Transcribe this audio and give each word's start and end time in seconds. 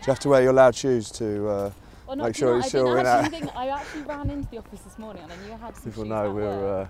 you 0.00 0.06
have 0.06 0.18
to 0.20 0.28
wear 0.28 0.42
your 0.42 0.52
loud 0.52 0.74
shoes 0.74 1.10
to 1.12 1.48
uh, 1.48 1.70
Well, 2.06 2.16
Make 2.16 2.34
sure 2.34 2.56
you 2.56 2.62
sure 2.62 2.62
know, 2.62 2.62
it's 2.62 2.66
I 2.66 2.68
still 2.68 2.84
didn't 2.86 3.00
in 3.00 3.06
actually 3.06 3.36
our- 3.36 3.40
think, 3.40 3.56
I 3.56 3.68
actually 3.68 4.02
ran 4.02 4.30
into 4.30 4.50
the 4.50 4.58
office 4.58 4.80
this 4.80 4.98
morning 4.98 5.22
and 5.22 5.32
I 5.32 5.36
knew 5.46 5.52
I 5.52 5.56
had 5.56 5.76
some 5.76 5.84
people 5.92 6.04
know 6.04 6.32
we're 6.32 6.42
were- 6.44 6.88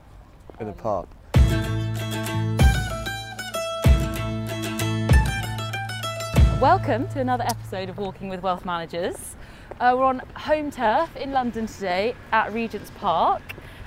uh, 0.59 0.61
in 0.61 0.69
a 0.69 0.71
um, 0.71 0.77
park? 0.77 1.09
Welcome 6.61 7.09
to 7.09 7.21
another 7.21 7.45
episode 7.45 7.89
of 7.89 7.97
Walking 7.97 8.29
with 8.29 8.43
Wealth 8.43 8.65
Managers. 8.67 9.37
Uh, 9.81 9.95
we're 9.97 10.05
on 10.05 10.21
home 10.37 10.71
turf 10.71 11.17
in 11.17 11.33
London 11.33 11.67
today 11.67 12.15
at 12.33 12.53
Regent's 12.53 12.91
Park, 12.99 13.41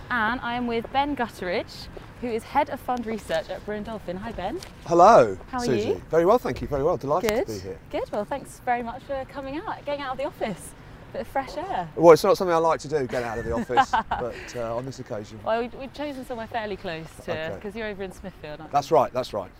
and 0.09 0.39
I 0.41 0.55
am 0.55 0.65
with 0.65 0.91
Ben 0.91 1.15
Gutteridge, 1.15 1.87
who 2.23 2.29
is 2.29 2.41
head 2.41 2.69
of 2.69 2.79
fund 2.79 3.05
research 3.05 3.49
at 3.49 3.63
Brewin 3.65 3.83
Dolphin. 3.83 4.15
Hi, 4.15 4.31
Ben. 4.31 4.57
Hello, 4.85 5.37
How 5.51 5.57
are 5.59 5.65
Suzie. 5.67 5.87
you? 5.87 6.01
Very 6.09 6.25
well, 6.25 6.37
thank 6.37 6.61
you. 6.61 6.69
Very 6.69 6.81
well. 6.81 6.95
Delighted 6.95 7.29
Good. 7.29 7.47
to 7.47 7.53
be 7.53 7.59
here. 7.59 7.79
Good. 7.91 8.09
Well, 8.13 8.23
thanks 8.23 8.61
very 8.63 8.81
much 8.81 9.03
for 9.03 9.25
coming 9.29 9.57
out, 9.57 9.83
getting 9.85 9.99
out 10.01 10.13
of 10.13 10.17
the 10.17 10.23
office, 10.23 10.69
bit 11.11 11.19
of 11.23 11.27
fresh 11.27 11.57
air. 11.57 11.89
Well, 11.97 12.13
it's 12.13 12.23
not 12.23 12.37
something 12.37 12.53
I 12.55 12.59
like 12.59 12.79
to 12.79 12.87
do, 12.87 13.05
get 13.07 13.23
out 13.23 13.39
of 13.39 13.43
the 13.43 13.51
office, 13.59 13.91
but 14.09 14.35
uh, 14.55 14.73
on 14.73 14.85
this 14.85 14.99
occasion, 14.99 15.37
Well, 15.43 15.59
we- 15.63 15.67
we've 15.77 15.93
chosen 15.93 16.25
somewhere 16.25 16.47
fairly 16.47 16.77
close 16.77 17.07
to 17.25 17.31
Okay. 17.31 17.55
because 17.55 17.75
you're 17.75 17.87
over 17.87 18.03
in 18.03 18.13
Smithfield. 18.13 18.61
Aren't 18.61 18.71
that's 18.71 18.89
right. 18.89 19.11
That's 19.11 19.33
right. 19.33 19.51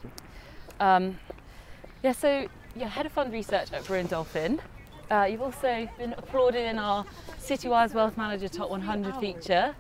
Um, 0.80 1.20
yeah. 2.02 2.14
So 2.14 2.48
you're 2.78 2.88
head 2.88 3.06
of 3.06 3.12
fund 3.12 3.34
research 3.34 3.74
at 3.74 3.84
Brewin 3.84 4.08
Dolphin. 4.08 4.62
Uh, 5.12 5.28
you've 5.30 5.42
also 5.42 5.88
been 5.98 6.14
applauded 6.14 6.66
in 6.66 6.80
our 6.80 7.04
Citywire 7.42 7.94
Wealth 7.94 8.16
Manager 8.16 8.48
Top 8.48 8.70
100 8.70 9.18
feature, 9.18 9.76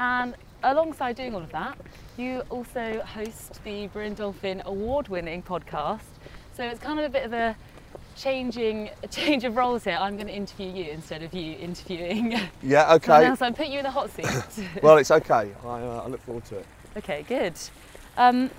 and 0.00 0.34
alongside 0.70 1.16
doing 1.16 1.34
all 1.34 1.42
of 1.42 1.52
that, 1.52 1.76
you 2.16 2.42
also 2.50 3.00
host 3.00 3.62
the 3.64 3.86
Brewin 3.88 4.14
Dolphin 4.14 4.62
award-winning 4.64 5.42
podcast. 5.42 6.00
So 6.56 6.64
it's 6.64 6.80
kind 6.80 6.98
of 6.98 7.04
a 7.04 7.08
bit 7.08 7.24
of 7.24 7.32
a 7.32 7.56
changing 8.16 8.90
a 9.02 9.08
change 9.08 9.42
of 9.44 9.56
roles 9.56 9.84
here. 9.84 9.98
I'm 10.00 10.14
going 10.16 10.28
to 10.28 10.32
interview 10.34 10.70
you 10.70 10.90
instead 10.92 11.22
of 11.22 11.34
you 11.34 11.56
interviewing 11.56 12.32
Yeah. 12.62 12.82
someone 12.82 12.96
Okay. 12.96 13.26
else. 13.26 13.42
I'm 13.42 13.54
putting 13.54 13.72
you 13.72 13.78
in 13.78 13.84
the 13.84 13.90
hot 13.90 14.10
seat. 14.10 14.26
well, 14.82 14.98
it's 14.98 15.10
okay. 15.10 15.50
I, 15.64 15.66
uh, 15.66 16.02
I 16.04 16.06
look 16.06 16.22
forward 16.22 16.44
to 16.46 16.58
it. 16.58 16.66
Okay, 16.96 17.24
good. 17.28 17.54
Um, 18.16 18.50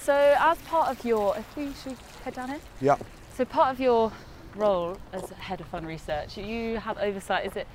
so, 0.00 0.14
as 0.38 0.56
part 0.62 0.88
of 0.90 1.04
your, 1.04 1.36
if 1.36 1.56
we 1.56 1.72
should 1.84 1.96
head 2.24 2.34
down 2.34 2.48
here. 2.48 2.60
Yeah. 2.80 2.96
So, 3.36 3.44
part 3.44 3.70
of 3.74 3.78
your 3.80 4.10
role 4.56 4.96
as 5.12 5.28
head 5.30 5.60
of 5.60 5.66
fund 5.66 5.86
research, 5.86 6.38
you 6.38 6.78
have 6.78 6.96
oversight. 6.98 7.44
Is 7.44 7.54
it 7.56 7.66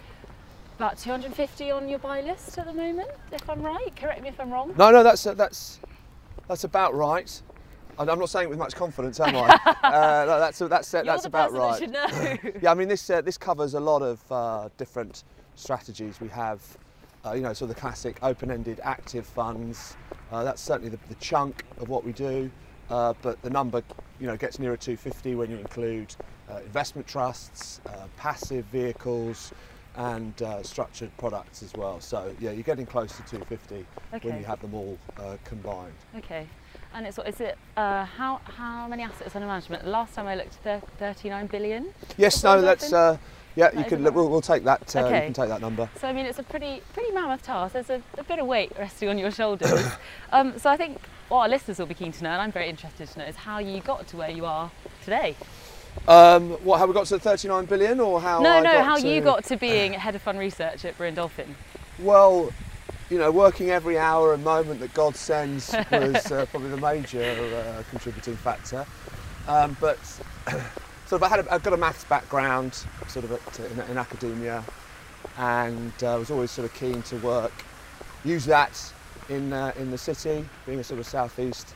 about 0.76 0.98
250 0.98 1.72
on 1.72 1.88
your 1.88 2.00
buy 2.00 2.22
list 2.22 2.58
at 2.58 2.66
the 2.66 2.74
moment? 2.74 3.10
If 3.32 3.50
I'm 3.50 3.62
right, 3.62 3.96
correct 3.96 4.22
me 4.22 4.30
if 4.30 4.40
I'm 4.40 4.52
wrong. 4.52 4.74
No, 4.78 4.92
no, 4.92 5.04
that's 5.04 5.26
uh, 5.26 5.34
that's 5.34 5.80
that's 6.48 6.64
about 6.64 6.94
right. 6.94 7.42
And 7.98 8.12
I'm 8.12 8.20
not 8.20 8.30
saying 8.30 8.48
it 8.48 8.50
with 8.50 8.60
much 8.60 8.76
confidence, 8.76 9.22
am 9.22 9.38
I? 9.38 9.50
uh, 9.84 10.26
no, 10.28 10.40
that's 10.40 10.60
that's 10.60 10.94
uh, 10.94 11.04
that's 11.04 11.26
about 11.26 11.54
right. 11.54 11.82
Yeah, 12.62 12.72
I 12.72 12.74
mean 12.74 12.90
this 12.90 13.10
uh, 13.10 13.22
this 13.22 13.38
covers 13.38 13.74
a 13.74 13.80
lot 13.80 14.02
of 14.02 14.20
uh, 14.32 14.70
different 14.78 15.24
strategies. 15.56 16.20
We 16.20 16.28
have, 16.30 16.62
uh, 17.26 17.32
you 17.34 17.42
know, 17.42 17.54
sort 17.54 17.70
of 17.70 17.76
the 17.76 17.82
classic 17.82 18.18
open-ended 18.22 18.82
active 18.84 19.26
funds. 19.26 19.96
Uh, 20.32 20.44
that's 20.44 20.62
certainly 20.62 20.90
the, 20.90 21.00
the 21.08 21.16
chunk 21.16 21.64
of 21.78 21.88
what 21.88 22.04
we 22.04 22.12
do, 22.12 22.52
uh, 22.90 23.14
but 23.22 23.42
the 23.42 23.50
number, 23.50 23.82
you 24.20 24.28
know, 24.28 24.36
gets 24.36 24.60
nearer 24.60 24.76
250 24.76 25.36
when 25.36 25.50
you 25.50 25.58
include 25.58 26.14
uh, 26.50 26.58
investment 26.58 27.08
trusts, 27.08 27.80
uh, 27.88 28.08
passive 28.18 28.66
vehicles, 28.66 29.54
and 29.98 30.42
uh, 30.42 30.62
structured 30.64 31.16
products 31.18 31.64
as 31.64 31.74
well. 31.74 32.00
So 32.00 32.34
yeah, 32.40 32.52
you're 32.52 32.64
getting 32.64 32.86
close 32.86 33.12
to 33.18 33.24
250 33.24 33.86
when 34.22 34.40
you 34.40 34.46
have 34.46 34.60
them 34.62 34.74
all 34.74 34.98
uh, 35.18 35.38
combined. 35.44 35.94
okay. 36.18 36.48
And 36.94 37.06
it's 37.06 37.18
what 37.18 37.28
is 37.28 37.42
it? 37.42 37.58
Uh, 37.76 38.06
how 38.06 38.40
how 38.46 38.88
many 38.88 39.04
assets 39.04 39.36
under 39.36 39.48
management? 39.48 39.86
Last 39.86 40.14
time 40.16 40.28
I 40.28 40.36
looked, 40.36 40.54
thir- 40.56 40.82
39 40.98 41.48
billion. 41.48 41.94
Yes, 42.18 42.42
no, 42.42 42.62
that 42.62 42.80
that's 42.80 42.94
uh, 42.94 43.18
yeah. 43.56 43.78
You 43.78 43.84
can 43.84 44.02
we'll, 44.02 44.30
we'll 44.30 44.40
take 44.40 44.64
that. 44.64 44.96
Uh, 44.96 45.00
You 45.00 45.06
can 45.10 45.34
take 45.34 45.50
that 45.50 45.60
number. 45.60 45.90
So 46.00 46.08
I 46.08 46.14
mean, 46.14 46.26
it's 46.26 46.40
a 46.40 46.44
pretty 46.44 46.82
pretty 46.94 47.12
mammoth 47.12 47.44
task. 47.44 47.74
There's 47.74 47.90
a, 47.90 48.02
a 48.18 48.24
bit 48.24 48.40
of 48.40 48.48
weight 48.48 48.72
resting 48.80 49.10
on 49.10 49.18
your 49.18 49.32
shoulders. 49.32 49.86
um, 50.32 50.58
so 50.58 50.70
I 50.70 50.78
think 50.78 51.02
what 51.28 51.40
our 51.40 51.50
listeners 51.50 51.80
will 51.80 51.86
be 51.86 51.96
keen 51.96 52.14
to 52.14 52.24
know, 52.24 52.30
and 52.30 52.42
I'm 52.42 52.52
very 52.54 52.70
interested 52.70 53.10
to 53.10 53.20
know, 53.20 53.26
is 53.26 53.36
how 53.36 53.60
you 53.60 53.82
got 53.82 54.08
to 54.08 54.18
where 54.18 54.30
you 54.30 54.46
are 54.46 54.72
today. 55.04 55.36
Um, 56.08 56.52
what 56.64 56.80
have 56.80 56.88
we 56.88 56.94
got 56.94 57.08
to 57.08 57.20
39 57.20 57.66
billion, 57.66 58.00
or 58.00 58.22
how? 58.22 58.42
no, 58.42 58.52
I 58.52 58.60
no, 58.60 58.72
got 58.72 58.86
how 58.86 58.98
to, 58.98 59.08
you 59.08 59.22
got 59.22 59.44
to 59.46 59.58
being 59.58 59.94
head 59.94 60.16
of 60.16 60.22
fund 60.22 60.38
research 60.38 60.86
at 60.86 60.98
Brewin 60.98 61.16
Dolphin. 61.16 61.56
Well, 62.00 62.52
you 63.10 63.18
know, 63.18 63.32
working 63.32 63.70
every 63.70 63.98
hour 63.98 64.34
and 64.34 64.44
moment 64.44 64.80
that 64.80 64.94
God 64.94 65.16
sends 65.16 65.74
was 65.92 66.32
uh, 66.32 66.46
probably 66.52 66.70
the 66.70 66.78
major 66.78 67.22
uh, 67.22 67.84
contributing 67.90 68.36
factor. 68.36 68.86
Um, 69.48 69.78
but 69.80 70.00
sort 71.06 71.22
of, 71.22 71.24
I 71.24 71.28
had 71.30 71.40
a, 71.40 71.54
I've 71.54 71.64
got 71.64 71.74
a 71.74 71.78
maths 71.78 72.04
background, 72.06 72.74
sort 73.08 73.26
of 73.26 73.32
at, 73.32 73.60
in, 73.60 73.92
in 73.92 73.98
academia, 73.98 74.64
and 75.38 75.92
uh, 76.04 76.16
was 76.20 76.32
always 76.32 76.52
sort 76.52 76.70
of 76.70 76.74
keen 76.74 77.02
to 77.04 77.18
work, 77.18 77.54
use 78.24 78.46
that 78.46 78.94
in 79.30 79.54
uh, 79.54 79.72
in 79.78 79.92
the 79.92 79.98
city, 79.98 80.48
being 80.66 80.80
a 80.80 80.84
sort 80.84 81.00
of 81.00 81.06
southeast 81.06 81.74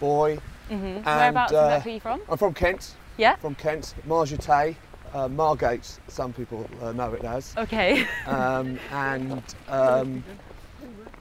boy. 0.00 0.38
hmm 0.68 0.74
And, 0.74 1.04
Whereabouts 1.04 1.52
uh, 1.52 1.82
are 1.84 1.88
you 1.88 2.00
from? 2.00 2.20
I'm 2.28 2.38
from 2.38 2.54
Kent, 2.54 2.94
Yeah. 3.16 3.36
from 3.36 3.54
Kent, 3.54 3.94
Margate, 4.06 4.76
uh, 5.12 5.28
Margate, 5.28 5.98
some 6.08 6.32
people 6.32 6.68
uh, 6.82 6.92
know 6.92 7.12
it 7.12 7.24
as. 7.24 7.54
Okay. 7.56 8.06
Um, 8.26 8.78
and 8.90 9.42
um, 9.68 10.24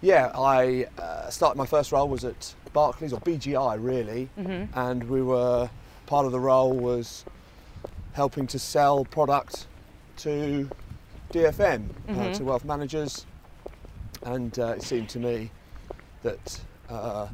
yeah, 0.02 0.32
I 0.36 0.88
uh, 0.98 1.30
started 1.30 1.58
my 1.58 1.66
first 1.66 1.92
role 1.92 2.08
was 2.10 2.24
at 2.26 2.56
Barclays 2.74 3.14
or 3.14 3.20
BGI 3.22 3.78
really, 3.80 4.30
hmm 4.36 4.64
and 4.74 5.04
we 5.10 5.22
were 5.22 5.70
part 6.08 6.26
of 6.26 6.32
the 6.32 6.40
role 6.40 6.74
was 6.74 7.26
helping 8.14 8.48
to 8.48 8.60
sell 8.60 9.06
product 9.06 9.68
to 10.18 10.70
DFM 11.32 11.90
uh, 12.10 12.12
Mhm. 12.14 12.34
to 12.38 12.44
wealth 12.44 12.64
managers, 12.66 13.26
and 14.24 14.58
uh, 14.60 14.76
it 14.78 14.84
seemed 14.84 15.10
to 15.10 15.20
me 15.20 15.52
that 16.24 16.62
uh, 16.90 17.28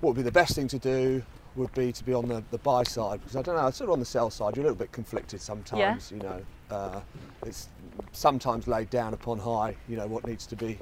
what 0.00 0.10
would 0.10 0.16
be 0.16 0.22
the 0.22 0.32
best 0.32 0.54
thing 0.54 0.68
to 0.68 0.78
do 0.78 1.22
would 1.56 1.72
be 1.74 1.92
to 1.92 2.04
be 2.04 2.12
on 2.12 2.28
the, 2.28 2.42
the 2.50 2.58
buy 2.58 2.82
side 2.82 3.20
because 3.20 3.36
I 3.36 3.42
don't 3.42 3.56
know, 3.56 3.70
sort 3.70 3.88
of 3.88 3.92
on 3.92 4.00
the 4.00 4.04
sell 4.04 4.30
side, 4.30 4.56
you're 4.56 4.64
a 4.64 4.68
little 4.68 4.78
bit 4.78 4.92
conflicted 4.92 5.40
sometimes. 5.40 6.10
You 6.10 6.18
know, 6.18 6.42
uh, 6.70 7.00
it's 7.46 7.68
sometimes 8.12 8.66
laid 8.66 8.90
down 8.90 9.14
upon 9.14 9.38
high. 9.38 9.76
You 9.88 9.96
know 9.96 10.06
what 10.06 10.26
needs 10.26 10.46
to 10.46 10.56
be, 10.56 10.78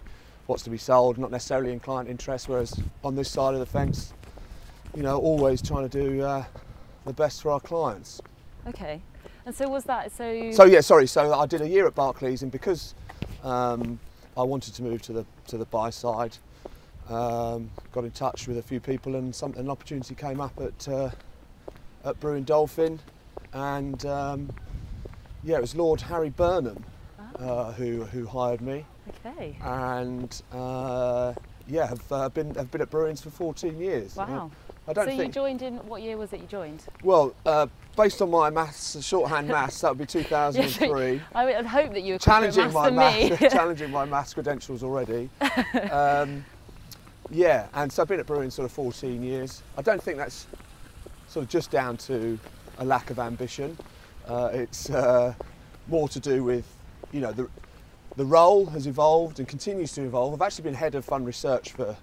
what's 0.47 0.63
to 0.65 0.71
be 0.71 0.79
sold, 0.79 1.19
not 1.19 1.31
necessarily 1.31 1.73
in 1.73 1.81
client 1.81 2.09
interest. 2.09 2.49
Whereas 2.49 2.79
on 3.05 3.15
this 3.15 3.31
side 3.31 3.55
of 3.55 3.61
the 3.61 3.67
fence, 3.67 4.13
you 4.95 5.03
know, 5.03 5.19
always 5.19 5.61
trying 5.61 5.89
to 5.89 6.03
do 6.05 6.23
uh, 6.23 6.45
the 7.05 7.13
best 7.13 7.43
for 7.43 7.51
our 7.51 7.61
clients. 7.61 8.21
Okay. 8.67 9.03
And 9.45 9.55
so 9.55 9.69
was 9.69 9.85
that 9.85 10.13
so? 10.13 10.53
So 10.53 10.65
yeah, 10.65 10.81
sorry. 10.81 11.07
So 11.07 11.35
I 11.35 11.47
did 11.47 11.61
a 11.61 11.69
year 11.69 11.87
at 11.87 11.95
Barclays, 11.95 12.43
and 12.43 12.53
because 12.53 12.95
um, 13.43 13.99
I 14.37 14.43
wanted 14.43 14.75
to 14.75 14.83
move 14.83 15.03
to 15.03 15.13
the 15.13 15.27
to 15.49 15.59
the 15.59 15.65
buy 15.67 15.91
side, 15.91 16.37
um, 17.13 17.71
got 17.93 18.05
in 18.05 18.11
touch 18.11 18.49
with 18.49 18.59
a 18.59 18.63
few 18.63 18.81
people, 18.81 19.17
and 19.17 19.35
some, 19.35 19.55
an 19.55 19.69
opportunity 19.69 20.15
came 20.15 20.41
up 20.41 20.59
at 20.61 20.89
uh, 20.89 21.11
at 22.05 22.19
Brewin 22.21 22.45
Dolphin, 22.45 22.99
and 23.53 24.05
um, 24.07 24.51
yeah, 25.45 25.57
it 25.57 25.61
was 25.61 25.75
Lord 25.75 26.01
Harry 26.01 26.31
Burnham 26.31 26.85
Ah, 27.19 27.45
uh, 27.45 27.73
who 27.73 28.05
who 28.05 28.27
hired 28.27 28.61
me, 28.61 28.85
okay. 29.27 29.57
and 29.63 30.43
uh, 30.53 31.33
yeah, 31.67 31.87
have 31.87 32.13
uh, 32.13 32.29
been 32.29 32.55
have 32.55 32.71
been 32.71 32.81
at 32.83 32.91
Brewin's 32.91 33.23
for 33.23 33.31
14 33.31 33.79
years. 33.79 34.17
Wow. 34.17 34.51
I 34.89 34.93
don't 34.93 35.05
so 35.05 35.11
think. 35.11 35.23
you 35.23 35.29
joined 35.29 35.63
in 35.63 35.77
what 35.87 36.03
year 36.03 36.17
was 36.17 36.33
it 36.33 36.41
you 36.41 36.47
joined? 36.47 36.85
well, 37.05 37.35
uh, 37.47 37.69
based 37.97 38.21
on 38.21 38.31
my 38.31 38.51
maths, 38.51 39.03
shorthand 39.05 39.47
maths, 39.57 39.81
that 39.81 39.91
would 39.91 39.99
be 39.99 40.07
2003. 40.07 41.23
I 41.35 41.45
would 41.45 41.67
hope 41.67 41.93
that 41.93 42.03
you 42.03 42.15
were 42.15 42.19
challenging 42.19 42.73
my 42.73 42.91
maths, 42.91 43.39
challenging 43.53 43.93
my 43.93 44.05
maths 44.05 44.35
credentials 44.35 44.83
already. 44.83 45.31
um, 45.93 46.45
yeah, 47.33 47.67
and 47.75 47.91
so 47.91 48.03
I've 48.03 48.09
been 48.09 48.21
at 48.21 48.27
Brewin 48.27 48.51
sort 48.53 48.67
of 48.67 48.73
14 48.73 49.23
years. 49.23 49.63
I 49.77 49.83
don't 49.83 50.03
think 50.03 50.19
that's 50.19 50.47
sort 51.29 51.45
of 51.45 51.51
just 51.51 51.71
down 51.71 51.97
to 51.99 52.39
a 52.79 52.85
lack 52.85 53.11
of 53.11 53.19
ambition. 53.19 53.77
Uh, 54.29 54.51
it's 54.53 54.91
uh, 54.91 55.35
more 55.89 56.09
to 56.11 56.21
do 56.21 56.45
with, 56.45 56.67
you 57.13 57.21
know, 57.21 57.33
the 57.33 57.49
the 58.17 58.25
role 58.27 58.67
has 58.67 58.87
evolved 58.87 59.39
and 59.39 59.49
continues 59.49 59.93
to 59.93 60.03
evolve. 60.03 60.35
I've 60.35 60.43
actually 60.47 60.65
been 60.65 60.75
head 60.75 60.95
of 60.95 61.03
fund 61.03 61.25
research 61.25 61.73
for 61.73 61.97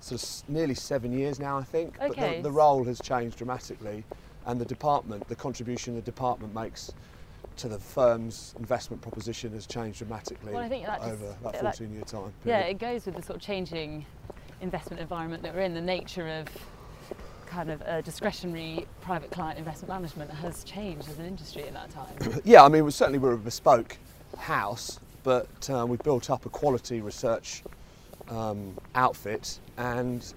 sort 0.00 0.22
of 0.22 0.48
nearly 0.50 0.74
seven 0.74 1.18
years 1.18 1.40
now, 1.40 1.56
I 1.56 1.62
think. 1.62 1.96
But 1.98 2.10
Okay. 2.10 2.36
the, 2.36 2.42
the 2.42 2.50
role 2.50 2.84
has 2.84 3.00
changed 3.00 3.38
dramatically, 3.38 4.04
and 4.44 4.60
the 4.60 4.66
department, 4.66 5.26
the 5.28 5.34
contribution 5.34 5.94
the 5.94 6.02
department 6.02 6.54
makes 6.54 6.92
to 7.56 7.68
the 7.68 7.78
firm's 7.78 8.54
investment 8.58 9.00
proposition 9.00 9.50
has 9.52 9.66
changed 9.66 9.96
dramatically 9.96 10.52
Well, 10.52 10.62
I 10.62 10.68
think 10.68 10.84
that 10.84 10.98
just- 10.98 11.10
over 11.12 11.26
that 11.44 11.52
that- 11.54 11.62
14 11.62 11.90
year 11.94 12.02
time. 12.02 12.34
Yeah, 12.44 12.58
it 12.60 12.74
goes 12.78 13.06
with 13.06 13.16
the 13.16 13.22
sort 13.22 13.36
of 13.36 13.42
changing 13.42 14.04
investment 14.60 15.00
environment 15.00 15.42
that 15.42 15.54
we're 15.54 15.60
in. 15.62 15.74
The 15.74 15.80
nature 15.80 16.28
of 16.28 16.46
kind 17.46 17.70
of 17.70 17.80
uh, 17.82 18.00
discretionary 18.00 18.86
private 19.00 19.30
client 19.30 19.58
investment 19.58 19.88
management 19.88 20.30
has 20.30 20.64
changed 20.64 21.08
as 21.08 21.18
an 21.18 21.26
industry 21.26 21.66
in 21.66 21.74
that 21.74 21.90
time. 21.90 22.40
yeah, 22.44 22.64
I 22.64 22.68
mean, 22.68 22.84
we 22.84 22.90
certainly 22.90 23.18
we're 23.18 23.32
a 23.34 23.38
bespoke 23.38 23.96
house, 24.36 25.00
but 25.22 25.70
uh, 25.70 25.86
we 25.86 25.96
built 25.98 26.30
up 26.30 26.46
a 26.46 26.48
quality 26.48 27.00
research 27.00 27.62
um, 28.28 28.76
outfit, 28.94 29.60
and 29.76 30.34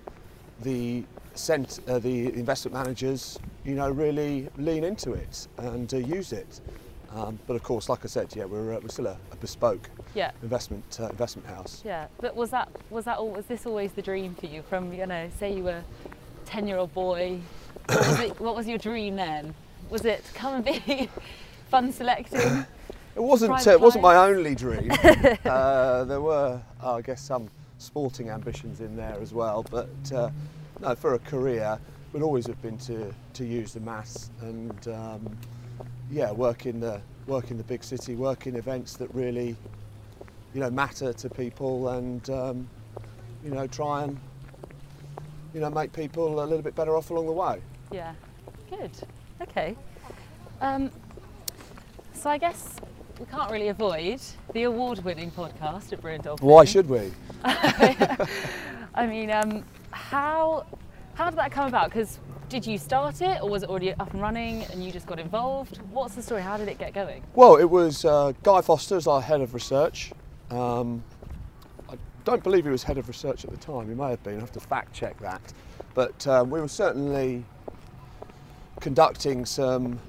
the 0.62 1.04
cent, 1.34 1.80
uh, 1.88 2.00
the 2.00 2.34
investment 2.34 2.74
managers, 2.74 3.40
you 3.64 3.76
know, 3.76 3.90
really 3.90 4.48
lean 4.58 4.84
into 4.84 5.14
it 5.14 5.48
and 5.58 5.94
uh, 5.94 5.98
use 5.98 6.32
it. 6.32 6.62
Um, 7.12 7.40
but 7.48 7.56
of 7.56 7.64
course, 7.64 7.90
like 7.90 8.06
I 8.06 8.08
said, 8.08 8.36
yeah, 8.36 8.46
we're, 8.46 8.76
uh, 8.76 8.80
we're 8.82 8.90
still 8.90 9.08
a, 9.08 9.18
a 9.32 9.36
bespoke 9.38 9.90
Yeah. 10.16 10.32
investment 10.42 10.98
uh, 11.00 11.10
investment 11.10 11.48
house. 11.48 11.82
Yeah, 11.86 12.08
but 12.20 12.36
was 12.36 12.50
that 12.52 12.70
was 12.90 13.06
that 13.06 13.18
all? 13.18 13.30
Was 13.30 13.46
this 13.46 13.66
always 13.66 13.92
the 13.92 14.02
dream 14.02 14.36
for 14.36 14.48
you? 14.48 14.62
From 14.64 14.92
you 14.94 15.06
know, 15.06 15.30
say 15.38 15.54
you 15.54 15.64
were 15.64 15.84
ten 16.46 16.68
year 16.68 16.78
old 16.78 16.94
boy, 16.94 17.40
what 17.88 18.00
was, 18.00 18.20
it, 18.20 18.40
what 18.40 18.56
was 18.56 18.68
your 18.68 18.78
dream 18.78 19.16
then? 19.16 19.54
Was 19.90 20.06
it 20.06 20.24
come 20.34 20.56
and 20.56 20.66
be 20.66 21.10
fun 21.70 21.92
selecting? 21.92 22.66
It 23.16 23.22
wasn't. 23.22 23.68
Uh, 23.68 23.72
it 23.72 23.82
wasn't 23.82 24.04
my 24.04 24.16
only 24.16 24.56
dream. 24.56 24.92
uh, 25.46 26.04
there 26.06 26.22
were, 26.22 26.62
uh, 26.82 26.96
I 26.96 27.02
guess, 27.02 27.22
some 27.22 27.50
sporting 27.78 28.30
ambitions 28.30 28.82
in 28.82 28.96
there 28.96 29.18
as 29.22 29.34
well. 29.34 29.66
But 29.70 29.90
uh, 30.14 30.30
no, 30.80 30.96
for 30.96 31.16
a 31.16 31.20
career, 31.20 31.80
would 32.14 32.24
always 32.24 32.48
have 32.48 32.62
been 32.62 32.78
to 32.80 33.14
to 33.34 33.46
use 33.46 33.74
the 33.74 33.80
maths 33.80 34.32
and 34.42 34.88
um, 34.88 35.38
yeah, 36.12 36.32
work 36.32 36.66
in 36.66 36.80
the 36.80 37.02
work 37.28 37.52
in 37.52 37.58
the 37.58 37.64
big 37.64 37.84
city, 37.84 38.16
work 38.16 38.48
in 38.48 38.56
events 38.56 38.96
that 38.98 39.14
really, 39.14 39.56
you 40.54 40.62
know, 40.62 40.70
matter 40.70 41.14
to 41.14 41.30
people, 41.30 41.90
and 41.90 42.30
um, 42.30 42.68
you 43.44 43.52
know, 43.52 43.68
try 43.68 44.04
and 44.04 44.20
you 45.54 45.60
know 45.60 45.70
make 45.70 45.94
people 45.94 46.44
a 46.44 46.46
little 46.46 46.62
bit 46.62 46.76
better 46.76 46.96
off 46.96 47.10
along 47.10 47.26
the 47.26 47.32
way. 47.32 47.62
Yeah, 47.92 48.14
good. 48.70 48.92
Okay. 49.42 49.76
Um, 50.62 50.92
so 52.14 52.30
I 52.30 52.38
guess 52.38 52.76
we 53.20 53.26
can't 53.26 53.52
really 53.52 53.70
avoid 53.70 54.20
the 54.54 54.64
award-winning 54.64 55.32
podcast 55.32 55.94
at 55.94 56.24
Dolphin. 56.24 56.48
Why 56.48 56.66
should 56.66 56.90
we? 56.90 57.12
I 57.44 59.08
mean, 59.08 59.32
um, 59.32 59.64
how 59.92 60.66
how 61.14 61.30
did 61.30 61.40
that 61.40 61.52
come 61.52 61.68
about? 61.68 61.90
Because 61.90 62.20
did 62.50 62.66
you 62.66 62.78
start 62.78 63.22
it, 63.22 63.42
or 63.42 63.50
was 63.50 63.64
it 63.64 63.70
already 63.70 63.94
up 63.94 64.12
and 64.14 64.22
running, 64.22 64.64
and 64.72 64.84
you 64.84 64.92
just 64.92 65.06
got 65.06 65.20
involved? 65.20 65.80
What's 65.92 66.16
the 66.16 66.22
story? 66.22 66.42
How 66.42 66.58
did 66.58 66.68
it 66.68 66.80
get 66.80 66.94
going? 66.94 67.24
Well, 67.36 67.56
it 67.58 67.70
was 67.70 68.04
uh, 68.06 68.34
Guy 68.44 68.62
Foster 68.62 68.96
as 68.96 69.08
our 69.08 69.22
head 69.22 69.42
of 69.42 69.54
research. 69.54 70.12
Um, 70.52 71.04
I 71.90 71.96
don't 72.24 72.44
believe 72.44 72.66
he 72.66 72.72
was 72.72 72.84
head 72.84 72.98
of 72.98 73.08
research 73.08 73.46
at 73.46 73.52
the 73.52 73.58
time. 73.58 73.88
He 73.88 73.96
may 73.96 74.10
have 74.12 74.24
been. 74.24 74.38
I 74.38 74.40
have 74.40 74.52
to 74.54 74.60
fact 74.60 74.94
check 74.94 75.20
that. 75.20 75.42
But 75.94 76.26
um, 76.28 76.50
we 76.50 76.60
were 76.62 76.68
certainly 76.68 77.44
conducting 78.80 79.46
some 79.46 80.00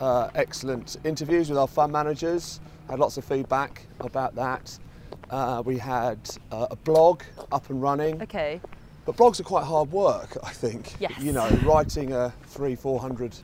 uh, 0.00 0.30
excellent 0.34 0.96
interviews 1.04 1.48
with 1.48 1.58
our 1.58 1.68
fund 1.68 1.92
managers. 1.92 2.60
Had 2.88 2.98
lots 2.98 3.16
of 3.16 3.24
feedback 3.24 3.86
about 4.00 4.34
that. 4.34 4.78
Uh, 5.30 5.62
we 5.64 5.78
had 5.78 6.18
uh, 6.50 6.66
a 6.70 6.76
blog 6.76 7.22
up 7.52 7.70
and 7.70 7.80
running. 7.80 8.20
Okay. 8.22 8.60
But 9.04 9.16
blogs 9.16 9.40
are 9.40 9.44
quite 9.44 9.64
hard 9.64 9.90
work, 9.92 10.36
I 10.42 10.50
think. 10.50 10.94
Yes. 10.98 11.12
You 11.20 11.32
know, 11.32 11.48
writing 11.64 12.12
a 12.12 12.32
three, 12.44 12.74
four 12.74 13.00
hundred 13.00 13.34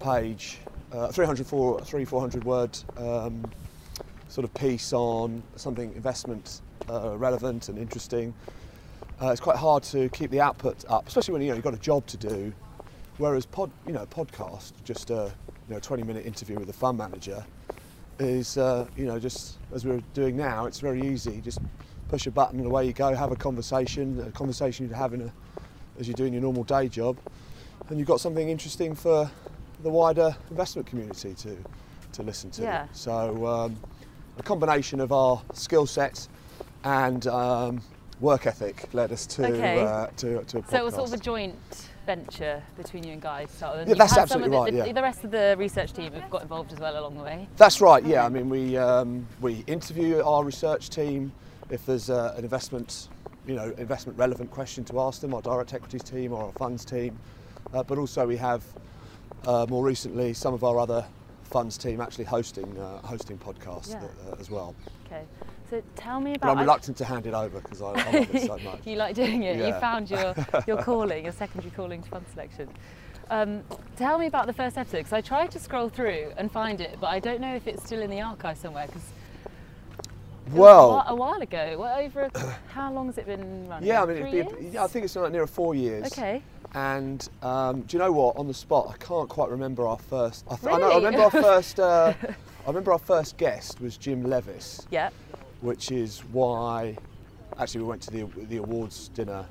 page, 0.00 0.58
uh, 0.92 1.08
300, 1.08 1.46
four, 1.46 1.80
three, 1.82 2.04
four 2.04 2.20
hundred 2.20 2.44
word 2.44 2.76
um, 2.96 3.44
sort 4.30 4.44
of 4.44 4.54
piece 4.54 4.92
on 4.92 5.42
something 5.56 5.92
investment 5.94 6.62
uh, 6.88 7.16
relevant 7.18 7.68
and 7.68 7.78
interesting. 7.78 8.32
Uh, 9.20 9.30
it's 9.30 9.40
quite 9.40 9.56
hard 9.56 9.82
to 9.82 10.08
keep 10.10 10.30
the 10.30 10.40
output 10.40 10.84
up, 10.88 11.06
especially 11.06 11.32
when 11.32 11.42
you 11.42 11.48
know 11.48 11.54
you've 11.54 11.64
got 11.64 11.74
a 11.74 11.78
job 11.78 12.06
to 12.06 12.16
do. 12.16 12.52
Whereas 13.18 13.44
pod, 13.44 13.70
you 13.86 13.92
know, 13.92 14.06
podcast, 14.06 14.72
just 14.84 15.10
a 15.10 15.32
you 15.68 15.74
know 15.74 15.80
20 15.80 16.04
minute 16.04 16.24
interview 16.24 16.58
with 16.58 16.70
a 16.70 16.72
fund 16.72 16.96
manager, 16.96 17.44
is 18.18 18.56
uh, 18.56 18.86
you 18.96 19.04
know 19.04 19.18
just 19.18 19.58
as 19.74 19.84
we're 19.84 20.00
doing 20.14 20.36
now. 20.36 20.66
It's 20.66 20.80
very 20.80 21.02
easy. 21.02 21.40
Just 21.40 21.58
push 22.08 22.26
a 22.26 22.30
button 22.30 22.58
and 22.58 22.66
away 22.66 22.86
you 22.86 22.92
go. 22.92 23.14
Have 23.14 23.32
a 23.32 23.36
conversation, 23.36 24.20
a 24.26 24.30
conversation 24.30 24.86
you'd 24.86 24.94
have 24.94 25.12
in 25.12 25.22
a, 25.22 25.32
as 25.98 26.06
you're 26.06 26.14
doing 26.14 26.32
your 26.32 26.42
normal 26.42 26.64
day 26.64 26.88
job, 26.88 27.18
and 27.88 27.98
you've 27.98 28.08
got 28.08 28.20
something 28.20 28.48
interesting 28.48 28.94
for 28.94 29.30
the 29.82 29.90
wider 29.90 30.34
investment 30.50 30.86
community 30.86 31.34
to 31.34 31.56
to 32.12 32.22
listen 32.22 32.50
to. 32.52 32.62
Yeah. 32.62 32.86
So 32.92 33.46
um, 33.46 33.76
a 34.38 34.42
combination 34.42 35.00
of 35.00 35.12
our 35.12 35.42
skill 35.52 35.86
sets 35.86 36.28
and 36.84 37.26
um, 37.26 37.80
work 38.20 38.46
ethic 38.46 38.92
led 38.92 39.12
us 39.12 39.26
to 39.26 39.46
Okay. 39.46 39.80
uh, 39.80 40.06
to, 40.16 40.44
to 40.44 40.58
a 40.58 40.62
podcast. 40.62 40.70
So 40.70 40.76
it 40.76 40.84
was 40.84 40.94
sort 40.94 41.08
of 41.08 41.14
a 41.14 41.22
joint 41.22 41.54
venture 42.06 42.62
between 42.76 43.04
you 43.04 43.12
and 43.12 43.22
Guy 43.22 43.44
to 43.44 43.52
start 43.52 43.78
with. 43.78 43.88
Yeah, 43.88 43.94
that's 43.94 44.16
absolutely 44.16 44.46
of 44.46 44.52
the, 44.52 44.58
right, 44.58 44.72
the, 44.72 44.86
yeah. 44.88 44.92
the 44.92 45.02
rest 45.02 45.24
of 45.24 45.30
the 45.30 45.54
research 45.58 45.92
team 45.92 46.12
have 46.12 46.30
got 46.30 46.42
involved 46.42 46.72
as 46.72 46.78
well 46.78 46.98
along 46.98 47.16
the 47.16 47.22
way. 47.22 47.48
That's 47.56 47.80
right. 47.80 48.04
Yeah, 48.04 48.24
I 48.24 48.28
mean 48.28 48.48
we 48.48 48.76
um, 48.76 49.26
we 49.40 49.64
interview 49.66 50.22
our 50.22 50.44
research 50.44 50.90
team 50.90 51.32
if 51.70 51.86
there's 51.86 52.10
uh, 52.10 52.34
an 52.36 52.42
investment, 52.42 53.08
you 53.46 53.54
know, 53.54 53.72
investment 53.78 54.18
relevant 54.18 54.50
question 54.50 54.84
to 54.84 55.00
ask 55.00 55.20
them, 55.20 55.32
our 55.34 55.42
direct 55.42 55.72
equities 55.72 56.02
team 56.02 56.32
or 56.32 56.46
our 56.46 56.52
funds 56.52 56.84
team, 56.84 57.16
uh, 57.72 57.82
but 57.82 57.96
also 57.96 58.26
we 58.26 58.36
have 58.36 58.64
uh, 59.46 59.66
more 59.68 59.84
recently 59.84 60.32
some 60.32 60.52
of 60.52 60.64
our 60.64 60.78
other 60.78 61.04
funds 61.50 61.76
team 61.76 62.00
actually 62.00 62.24
hosting 62.24 62.78
uh, 62.78 62.98
hosting 63.06 63.36
podcasts 63.38 63.90
Yeah. 63.90 64.00
that, 64.00 64.32
uh, 64.32 64.40
as 64.40 64.50
well. 64.50 64.74
Okay. 65.06 65.24
So 65.68 65.82
tell 65.96 66.20
me 66.20 66.32
But 66.32 66.42
about. 66.42 66.50
I'm 66.52 66.58
reluctant 66.60 66.96
to 66.98 67.04
hand 67.04 67.26
it 67.26 67.34
over 67.34 67.60
because 67.60 67.82
I, 67.82 67.86
I 67.90 67.92
love 67.92 68.34
it 68.34 68.46
so 68.46 68.58
much. 68.58 68.80
you 68.86 68.96
like 68.96 69.14
doing 69.14 69.42
it. 69.42 69.56
You 69.56 69.72
found 69.80 70.10
your 70.10 70.34
your 70.66 70.82
calling, 70.82 71.24
your 71.24 71.32
secondary 71.32 71.70
calling 71.72 72.02
to 72.02 72.08
fund 72.08 72.24
selection. 72.32 72.68
Um, 73.30 73.62
tell 73.96 74.18
me 74.18 74.26
about 74.26 74.46
the 74.46 74.52
first 74.52 74.76
episode 74.76 74.98
because 74.98 75.12
I 75.12 75.20
tried 75.20 75.52
to 75.52 75.60
scroll 75.60 75.88
through 75.88 76.32
and 76.36 76.50
find 76.50 76.80
it, 76.80 76.98
but 77.00 77.08
I 77.08 77.20
don't 77.20 77.40
know 77.40 77.54
if 77.54 77.68
it's 77.68 77.84
still 77.84 78.00
in 78.00 78.10
the 78.10 78.20
archive 78.20 78.58
somewhere 78.58 78.86
because 78.86 79.04
Well, 80.52 81.04
a 81.06 81.14
while 81.14 81.40
ago. 81.40 81.76
Well, 81.78 82.00
over 82.00 82.22
a, 82.22 82.56
how 82.74 82.92
long 82.92 83.06
has 83.06 83.18
it 83.18 83.26
been 83.26 83.68
running? 83.68 83.88
yeah, 83.88 84.02
I 84.02 84.06
mean, 84.06 84.30
be, 84.48 84.70
yeah, 84.70 84.82
I 84.82 84.88
think 84.88 85.04
it's 85.04 85.14
near 85.14 85.46
four 85.46 85.76
years. 85.76 86.06
Okay. 86.06 86.42
And 86.74 87.28
um, 87.42 87.80
do 87.82 87.96
you 87.96 87.98
know 88.02 88.12
what? 88.12 88.36
On 88.36 88.46
the 88.46 88.54
spot, 88.54 88.94
I 88.94 89.04
can't 89.04 89.28
quite 89.28 89.50
remember 89.50 89.86
our 89.86 89.98
first. 89.98 90.44
I, 90.50 90.56
th- 90.56 90.72
I, 90.72 90.78
know, 90.78 90.92
I 90.92 90.96
remember 90.96 91.20
our 91.22 91.30
first. 91.30 91.80
Uh, 91.80 92.14
I 92.64 92.66
remember 92.68 92.92
our 92.92 92.98
first 92.98 93.36
guest 93.38 93.80
was 93.80 93.96
Jim 93.96 94.22
Leaviss, 94.24 94.86
Yeah. 94.90 95.10
which 95.60 95.90
is 95.90 96.20
why. 96.32 96.96
Actually, 97.58 97.82
we 97.82 97.86
went 97.88 98.02
to 98.02 98.10
the 98.10 98.22
the 98.46 98.58
awards 98.58 99.08
dinner, 99.08 99.44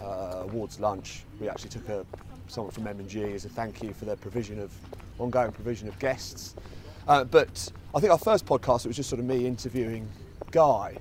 uh, 0.00 0.42
awards 0.42 0.80
lunch. 0.80 1.22
We 1.40 1.48
actually 1.48 1.70
took 1.70 1.88
a 1.88 2.04
someone 2.48 2.72
from 2.72 2.86
M 2.86 2.98
and 2.98 3.08
G 3.08 3.22
as 3.22 3.44
a 3.44 3.48
thank 3.48 3.82
you 3.82 3.92
for 3.92 4.04
their 4.04 4.16
provision 4.16 4.58
of 4.58 4.72
ongoing 5.18 5.52
provision 5.52 5.86
of 5.88 5.98
guests. 5.98 6.56
Uh, 7.06 7.22
but 7.22 7.70
I 7.94 8.00
think 8.00 8.10
our 8.10 8.18
first 8.18 8.44
podcast 8.46 8.84
it 8.84 8.88
was 8.88 8.96
just 8.96 9.08
sort 9.08 9.20
of 9.20 9.26
me 9.26 9.46
interviewing 9.46 10.08
Guy, 10.50 10.96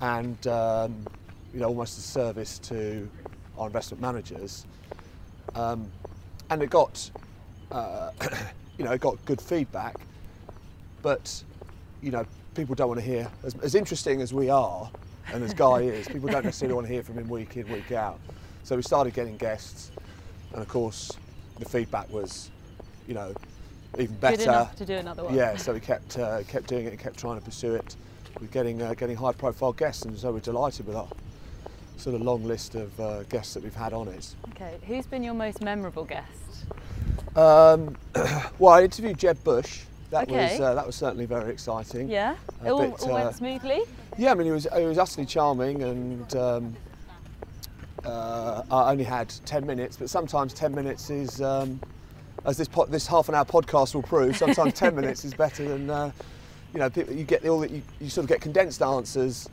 and 0.00 0.46
um, 0.46 1.04
you 1.52 1.58
know 1.60 1.66
almost 1.66 1.98
a 1.98 2.02
service 2.02 2.58
to 2.60 3.08
our 3.60 3.66
investment 3.66 4.00
managers, 4.00 4.64
um, 5.54 5.86
and 6.48 6.62
it 6.62 6.70
got 6.70 7.10
uh, 7.70 8.10
you 8.78 8.84
know 8.84 8.92
it 8.92 9.00
got 9.00 9.22
good 9.26 9.40
feedback, 9.40 9.96
but 11.02 11.44
you 12.02 12.10
know 12.10 12.24
people 12.54 12.74
don't 12.74 12.88
want 12.88 12.98
to 12.98 13.06
hear 13.06 13.30
as, 13.44 13.54
as 13.56 13.74
interesting 13.74 14.20
as 14.20 14.32
we 14.32 14.48
are 14.50 14.90
and 15.32 15.44
as 15.44 15.54
Guy 15.54 15.82
is. 15.82 16.08
People 16.08 16.28
don't 16.28 16.44
necessarily 16.44 16.74
want 16.74 16.86
to 16.86 16.92
hear 16.92 17.02
from 17.02 17.18
him 17.18 17.28
week 17.28 17.56
in 17.56 17.70
week 17.70 17.92
out. 17.92 18.18
So 18.64 18.74
we 18.76 18.82
started 18.82 19.14
getting 19.14 19.36
guests, 19.36 19.92
and 20.52 20.62
of 20.62 20.68
course 20.68 21.12
the 21.58 21.66
feedback 21.66 22.10
was 22.10 22.50
you 23.06 23.14
know 23.14 23.34
even 23.98 24.16
better. 24.16 24.36
Good 24.36 24.44
enough 24.44 24.76
to 24.76 24.86
do 24.86 24.94
another 24.94 25.24
one. 25.24 25.34
Yeah, 25.34 25.56
so 25.56 25.74
we 25.74 25.80
kept 25.80 26.18
uh, 26.18 26.42
kept 26.44 26.66
doing 26.66 26.86
it, 26.86 26.90
and 26.90 26.98
kept 26.98 27.18
trying 27.18 27.38
to 27.38 27.44
pursue 27.44 27.74
it 27.74 27.94
with 28.40 28.50
getting 28.50 28.80
uh, 28.80 28.94
getting 28.94 29.16
high 29.16 29.32
profile 29.32 29.74
guests, 29.74 30.06
and 30.06 30.18
so 30.18 30.32
we're 30.32 30.40
delighted 30.40 30.86
with 30.86 30.96
our 30.96 31.08
sort 32.00 32.16
of 32.16 32.22
long 32.22 32.42
list 32.44 32.74
of 32.74 32.98
uh, 32.98 33.22
guests 33.24 33.54
that 33.54 33.62
we've 33.62 33.74
had 33.74 33.92
on 33.92 34.08
it. 34.08 34.34
Okay. 34.50 34.78
Who's 34.86 35.06
been 35.06 35.22
your 35.22 35.34
most 35.34 35.62
memorable 35.62 36.04
guest? 36.04 36.64
Um, 37.36 37.96
well, 38.58 38.72
I 38.74 38.82
interviewed 38.84 39.18
Jeb 39.18 39.42
Bush. 39.44 39.82
That 40.10 40.24
Okay. 40.24 40.52
was 40.54 40.60
uh, 40.60 40.74
that 40.74 40.84
was 40.86 40.96
certainly 40.96 41.26
very 41.26 41.52
exciting. 41.52 42.08
Yeah. 42.08 42.34
A 42.62 42.66
It 42.66 42.70
all, 42.70 42.80
bit, 42.90 43.00
all 43.02 43.10
uh, 43.16 43.24
went 43.24 43.36
smoothly. 43.36 43.82
Yeah, 44.18 44.32
I 44.32 44.34
mean 44.34 44.46
he 44.46 44.52
was 44.52 44.66
he 44.76 44.84
was 44.84 44.98
utterly 44.98 45.26
charming, 45.26 45.82
and 45.84 46.34
um, 46.36 46.76
uh, 48.04 48.62
I 48.70 48.90
only 48.90 49.04
had 49.04 49.28
ten 49.44 49.64
minutes, 49.66 49.96
but 49.96 50.10
sometimes 50.10 50.52
ten 50.52 50.74
minutes 50.74 51.10
is, 51.10 51.40
um, 51.40 51.80
as 52.44 52.56
this 52.56 52.66
po- 52.66 52.86
this 52.86 53.06
half 53.06 53.28
an 53.28 53.34
hour 53.36 53.44
podcast 53.44 53.94
will 53.94 54.02
prove, 54.02 54.36
sometimes 54.36 54.74
ten 54.74 54.94
minutes 55.00 55.24
is 55.24 55.32
better 55.34 55.68
than 55.68 55.88
uh, 55.90 56.10
you 56.72 56.80
know. 56.80 56.90
People, 56.90 57.14
you 57.14 57.22
get 57.24 57.46
all 57.46 57.60
that 57.60 57.70
you, 57.70 57.82
you 58.00 58.08
sort 58.10 58.24
of 58.24 58.28
get 58.28 58.40
condensed 58.40 58.82
answers, 58.82 59.48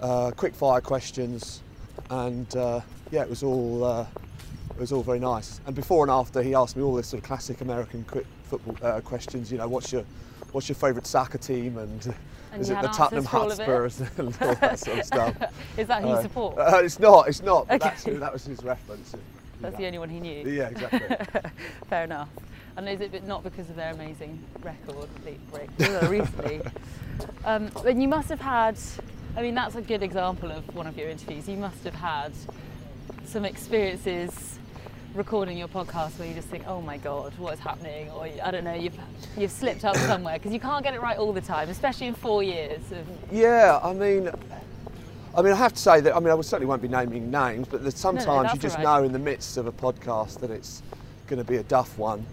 uh, 0.00 0.32
quick 0.32 0.54
fire 0.54 0.80
questions, 0.80 1.60
and 2.10 2.56
uh, 2.56 2.80
yeah, 3.10 3.22
it 3.22 3.30
was 3.30 3.42
all 3.42 3.84
uh, 3.84 4.06
it 4.70 4.80
was 4.80 4.92
all 4.92 5.02
very 5.02 5.20
nice. 5.20 5.60
And 5.66 5.74
before 5.74 6.04
and 6.04 6.10
after, 6.10 6.42
he 6.42 6.54
asked 6.54 6.76
me 6.76 6.82
all 6.82 6.94
this 6.94 7.08
sort 7.08 7.22
of 7.22 7.26
classic 7.26 7.60
American 7.60 8.04
quick 8.04 8.26
football 8.44 8.76
uh, 8.82 9.00
questions. 9.00 9.50
You 9.50 9.58
know, 9.58 9.68
what's 9.68 9.92
your 9.92 10.04
what's 10.52 10.68
your 10.68 10.76
favourite 10.76 11.06
soccer 11.06 11.38
team 11.38 11.78
and 11.78 12.14
And 12.52 12.62
is 12.62 12.70
it 12.70 12.80
the 12.80 12.88
Tottenham 12.88 13.26
answers 13.26 13.30
for 13.30 13.36
all 13.36 13.50
of 13.50 13.58
it? 13.60 13.66
Hotspurs 13.66 14.00
and 14.18 14.36
all 14.40 14.54
that 14.54 14.78
sort 14.78 14.98
of 15.00 15.04
stuff? 15.04 15.36
Is 15.76 15.88
that 15.88 16.00
who 16.00 16.08
you 16.08 16.14
Uh, 16.14 16.22
support? 16.22 16.56
uh, 16.58 16.80
it's 16.82 16.98
not. 16.98 17.28
It's 17.28 17.42
not. 17.42 17.64
Okay. 17.64 17.78
that's, 17.78 18.04
that 18.04 18.32
was 18.32 18.44
his 18.46 18.62
reference. 18.62 19.14
That's 19.60 19.76
the 19.76 19.84
only 19.84 19.98
one 19.98 20.08
he 20.08 20.20
knew. 20.20 20.48
Yeah, 20.48 20.68
exactly. 20.68 21.16
Fair 21.90 22.04
enough. 22.04 22.30
And 22.76 22.88
is 22.88 23.00
it 23.00 23.26
not 23.26 23.42
because 23.42 23.68
of 23.68 23.76
their 23.76 23.92
amazing 23.92 24.38
record 24.62 25.08
recently? 26.08 26.62
Um, 27.44 27.70
and 27.84 28.00
you 28.00 28.08
must 28.08 28.28
have 28.30 28.40
had, 28.40 28.78
I 29.36 29.42
mean, 29.42 29.54
that's 29.54 29.74
a 29.74 29.82
good 29.82 30.02
example 30.02 30.50
of 30.50 30.74
one 30.74 30.86
of 30.86 30.96
your 30.96 31.10
interviews. 31.10 31.46
You 31.46 31.58
must 31.58 31.84
have 31.84 31.94
had 31.94 32.32
some 33.26 33.44
experiences 33.44 34.58
recording 35.14 35.58
your 35.58 35.68
podcast 35.68 36.18
where 36.18 36.26
you 36.26 36.32
just 36.32 36.48
think, 36.48 36.64
oh 36.66 36.80
my 36.80 36.96
god, 36.96 37.36
what 37.36 37.52
is 37.52 37.60
happening? 37.60 38.10
Or 38.12 38.26
I 38.42 38.50
don't 38.50 38.64
know, 38.64 38.72
you've 38.72 38.98
you've 39.36 39.50
slipped 39.50 39.84
up 39.84 39.94
somewhere 39.98 40.38
because 40.38 40.54
you 40.54 40.60
can't 40.60 40.82
get 40.82 40.94
it 40.94 41.02
right 41.02 41.18
all 41.18 41.34
the 41.34 41.42
time, 41.42 41.68
especially 41.68 42.06
in 42.06 42.14
four 42.14 42.42
years. 42.42 42.80
Of, 42.90 43.06
Yeah, 43.30 43.78
I 43.82 43.92
mean, 43.92 44.30
I 45.36 45.42
mean, 45.42 45.52
I 45.52 45.56
have 45.56 45.74
to 45.74 45.80
say 45.80 46.00
that. 46.00 46.16
I 46.16 46.20
mean, 46.20 46.30
I 46.30 46.40
certainly 46.40 46.66
won't 46.66 46.80
be 46.80 46.88
naming 46.88 47.30
names, 47.30 47.68
but 47.68 47.82
there's 47.82 47.98
sometimes 47.98 48.54
you 48.54 48.58
just 48.58 48.76
right. 48.76 48.84
know 48.84 49.04
in 49.04 49.12
the 49.12 49.18
midst 49.18 49.58
of 49.58 49.66
a 49.66 49.72
podcast 49.72 50.40
that 50.40 50.50
it's 50.50 50.82
going 51.26 51.44
to 51.44 51.44
be 51.44 51.56
a 51.56 51.62
duff 51.64 51.98
one. 51.98 52.24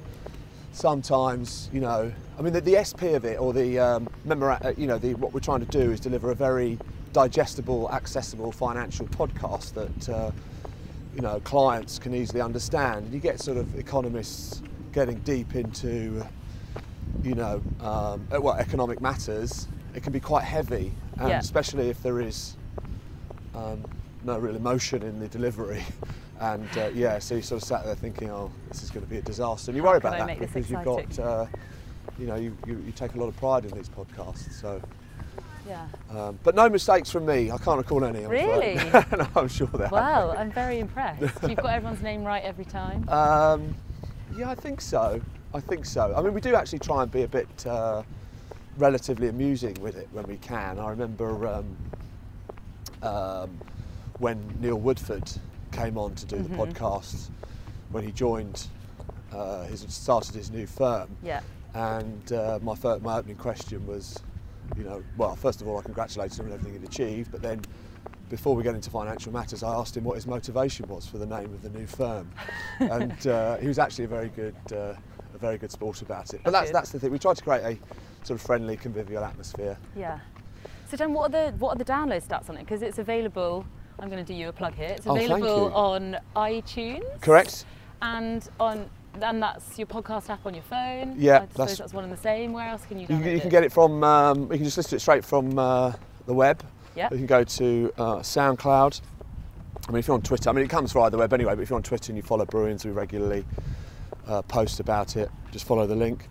Sometimes, 0.71 1.69
you 1.73 1.81
know, 1.81 2.11
I 2.39 2.41
mean, 2.41 2.53
the, 2.53 2.61
the 2.61 2.81
SP 2.81 3.13
of 3.13 3.25
it, 3.25 3.39
or 3.39 3.51
the 3.51 3.77
um, 3.77 4.09
memora- 4.25 4.63
uh, 4.65 4.73
you 4.77 4.87
know, 4.87 4.97
the, 4.97 5.15
what 5.15 5.33
we're 5.33 5.41
trying 5.41 5.59
to 5.59 5.65
do 5.65 5.91
is 5.91 5.99
deliver 5.99 6.31
a 6.31 6.35
very 6.35 6.79
digestible, 7.13 7.89
accessible 7.91 8.51
financial 8.51 9.05
podcast 9.07 9.73
that 9.73 10.09
uh, 10.09 10.31
you 11.15 11.21
know 11.21 11.39
clients 11.41 11.99
can 11.99 12.13
easily 12.13 12.41
understand. 12.41 13.13
You 13.13 13.19
get 13.19 13.39
sort 13.39 13.57
of 13.57 13.77
economists 13.79 14.61
getting 14.91 15.19
deep 15.19 15.55
into 15.55 16.25
you 17.23 17.35
know, 17.35 17.61
um, 17.79 18.27
uh, 18.33 18.41
well, 18.41 18.55
economic 18.55 18.99
matters, 19.01 19.67
it 19.95 20.03
can 20.03 20.11
be 20.11 20.19
quite 20.19 20.43
heavy, 20.43 20.91
and 21.19 21.29
Yeah. 21.29 21.39
especially 21.39 21.89
if 21.89 22.01
there 22.03 22.19
is 22.19 22.55
um, 23.55 23.83
no 24.23 24.37
real 24.37 24.55
emotion 24.55 25.03
in 25.03 25.19
the 25.19 25.27
delivery. 25.27 25.83
And 26.39 26.67
uh, 26.77 26.89
yeah, 26.93 27.19
so 27.19 27.35
you 27.35 27.41
sort 27.41 27.61
of 27.61 27.67
sat 27.67 27.85
there 27.85 27.95
thinking, 27.95 28.29
oh, 28.29 28.51
this 28.67 28.83
is 28.83 28.89
going 28.89 29.05
to 29.05 29.09
be 29.09 29.17
a 29.17 29.21
disaster. 29.21 29.71
And 29.71 29.77
you 29.77 29.83
How 29.83 29.89
worry 29.89 29.97
about 29.99 30.15
I 30.15 30.25
that 30.35 30.39
because 30.39 30.69
you've 30.69 30.83
got, 30.83 31.19
uh, 31.19 31.45
you 32.19 32.25
know, 32.25 32.35
you, 32.35 32.57
you, 32.67 32.83
you 32.85 32.91
take 32.91 33.13
a 33.13 33.17
lot 33.17 33.27
of 33.27 33.37
pride 33.37 33.63
in 33.63 33.71
these 33.71 33.87
podcasts. 33.87 34.51
So, 34.51 34.81
yeah. 35.67 35.87
um, 36.09 36.37
but 36.43 36.55
no 36.55 36.69
mistakes 36.69 37.09
from 37.11 37.25
me. 37.25 37.51
I 37.51 37.57
can't 37.57 37.77
recall 37.77 38.03
any. 38.05 38.23
I'm. 38.23 38.29
Really? 38.29 38.75
no, 38.93 39.27
I'm 39.35 39.47
sure 39.47 39.67
there. 39.67 39.89
Wow. 39.89 40.31
I'm 40.37 40.51
very 40.51 40.79
impressed. 40.79 41.21
You've 41.47 41.57
got 41.57 41.67
everyone's 41.73 42.01
name 42.01 42.23
right 42.23 42.43
every 42.43 42.65
time. 42.65 43.07
Um, 43.09 43.75
yeah, 44.35 44.49
I 44.49 44.55
think 44.55 44.81
so. 44.81 45.21
I 45.53 45.59
think 45.59 45.85
so. 45.85 46.13
I 46.15 46.21
mean, 46.21 46.33
we 46.33 46.41
do 46.41 46.55
actually 46.55 46.79
try 46.79 47.03
and 47.03 47.11
be 47.11 47.23
a 47.23 47.27
bit 47.27 47.65
uh, 47.67 48.01
relatively 48.77 49.27
amusing 49.27 49.75
with 49.81 49.95
it 49.97 50.07
when 50.11 50.25
we 50.25 50.37
can. 50.37 50.79
I 50.79 50.89
remember 50.89 51.47
um, 51.47 51.77
um, 53.03 53.57
when 54.19 54.39
Neil 54.59 54.79
Woodford 54.79 55.31
came 55.71 55.97
on 55.97 56.15
to 56.15 56.25
do 56.25 56.37
the 56.37 56.49
podcast 56.55 57.29
when 57.91 58.03
he 58.03 58.11
joined, 58.11 58.67
uh, 59.31 59.63
his 59.65 59.85
started 59.89 60.33
his 60.35 60.49
new 60.51 60.65
firm, 60.65 61.09
Yeah. 61.23 61.41
and 61.73 62.31
uh, 62.31 62.59
my 62.61 62.75
my 63.01 63.17
opening 63.17 63.37
question 63.37 63.85
was, 63.85 64.19
you 64.77 64.83
know, 64.83 65.03
well, 65.17 65.35
first 65.35 65.61
of 65.61 65.67
all, 65.67 65.77
I 65.77 65.81
congratulated 65.81 66.39
him 66.39 66.47
on 66.47 66.53
everything 66.53 66.73
he'd 66.79 66.87
achieved, 66.87 67.31
but 67.31 67.41
then. 67.41 67.61
Before 68.29 68.55
we 68.55 68.63
get 68.63 68.73
into 68.73 68.89
financial 68.89 69.31
matters, 69.31 69.61
I 69.61 69.75
asked 69.75 69.95
him 69.95 70.05
what 70.05 70.15
his 70.15 70.25
motivation 70.25 70.87
was 70.87 71.05
for 71.05 71.19
the 71.19 71.25
name 71.25 71.53
of 71.53 71.61
the 71.61 71.69
new 71.69 71.85
firm, 71.85 72.31
and 72.79 73.27
uh, 73.27 73.57
he 73.57 73.67
was 73.67 73.77
actually 73.77 74.05
a 74.05 74.07
very 74.07 74.29
good, 74.29 74.55
uh, 74.71 74.95
a 75.35 75.37
very 75.37 75.59
good 75.59 75.71
sport 75.71 76.01
about 76.01 76.33
it. 76.33 76.41
But 76.43 76.49
that's 76.51 76.71
that's 76.71 76.89
the 76.89 76.99
thing. 76.99 77.11
We 77.11 77.19
tried 77.19 77.35
to 77.35 77.43
create 77.43 77.61
a 77.63 78.25
sort 78.25 78.39
of 78.39 78.41
friendly, 78.45 78.75
convivial 78.75 79.23
atmosphere. 79.23 79.77
Yeah. 79.95 80.19
So 80.89 80.97
Dan, 80.97 81.13
what 81.13 81.25
are 81.35 81.51
the 81.51 81.57
what 81.57 81.75
are 81.75 81.77
the 81.77 81.85
download 81.85 82.25
stats 82.25 82.49
on 82.49 82.55
it? 82.57 82.61
Because 82.61 82.81
it's 82.81 82.97
available. 82.97 83.65
I'm 83.99 84.09
going 84.09 84.23
to 84.25 84.33
do 84.33 84.33
you 84.37 84.49
a 84.49 84.53
plug 84.53 84.73
here. 84.73 84.89
It's 84.89 85.05
Oh, 85.05 85.15
available 85.15 85.69
you. 85.69 85.75
on 85.75 86.17
iTunes. 86.35 87.21
Correct? 87.21 87.65
And 88.01 88.49
on 88.59 88.89
and 89.21 89.41
that's 89.41 89.77
your 89.77 89.87
podcast 89.87 90.29
app 90.29 90.45
on 90.45 90.53
your 90.53 90.63
phone. 90.63 91.15
Yeah, 91.17 91.35
I 91.35 91.39
suppose 91.41 91.55
that's- 91.55 91.77
that's, 91.79 91.93
one 91.93 92.03
and 92.03 92.13
the 92.13 92.17
same. 92.17 92.53
Where 92.53 92.67
else 92.67 92.85
can 92.85 92.97
you 92.99 93.07
You 93.09 93.15
download 93.15 93.21
can, 93.21 93.31
you 93.31 93.37
it? 93.37 93.41
can 93.41 93.49
get 93.49 93.63
it 93.63 93.71
from. 93.71 94.03
Um, 94.03 94.41
you 94.43 94.47
can 94.57 94.63
just 94.63 94.77
listen 94.77 94.91
to 94.91 94.95
it 94.97 94.99
straight 94.99 95.25
from 95.25 95.57
uh, 95.57 95.93
the 96.25 96.33
web. 96.33 96.63
Yeah. 96.95 97.09
You 97.11 97.17
can 97.17 97.25
go 97.25 97.43
to 97.43 97.93
uh, 97.97 98.15
SoundCloud. 98.17 99.01
I 99.87 99.91
mean, 99.91 99.99
if 99.99 100.07
you're 100.07 100.15
on 100.15 100.21
Twitter, 100.21 100.49
I 100.49 100.53
mean, 100.53 100.63
it 100.63 100.69
comes 100.69 100.91
via 100.93 101.09
the 101.09 101.17
web 101.17 101.33
anyway. 101.33 101.55
But 101.55 101.61
if 101.61 101.69
you're 101.69 101.77
on 101.77 101.83
Twitter 101.83 102.11
and 102.11 102.17
you 102.17 102.23
follow 102.23 102.45
Brewin's, 102.45 102.85
we 102.85 102.91
regularly 102.91 103.45
uh, 104.27 104.41
post 104.43 104.79
about 104.79 105.15
it. 105.17 105.29
Just 105.51 105.65
follow 105.65 105.85
the 105.87 105.95
link. 105.95 106.27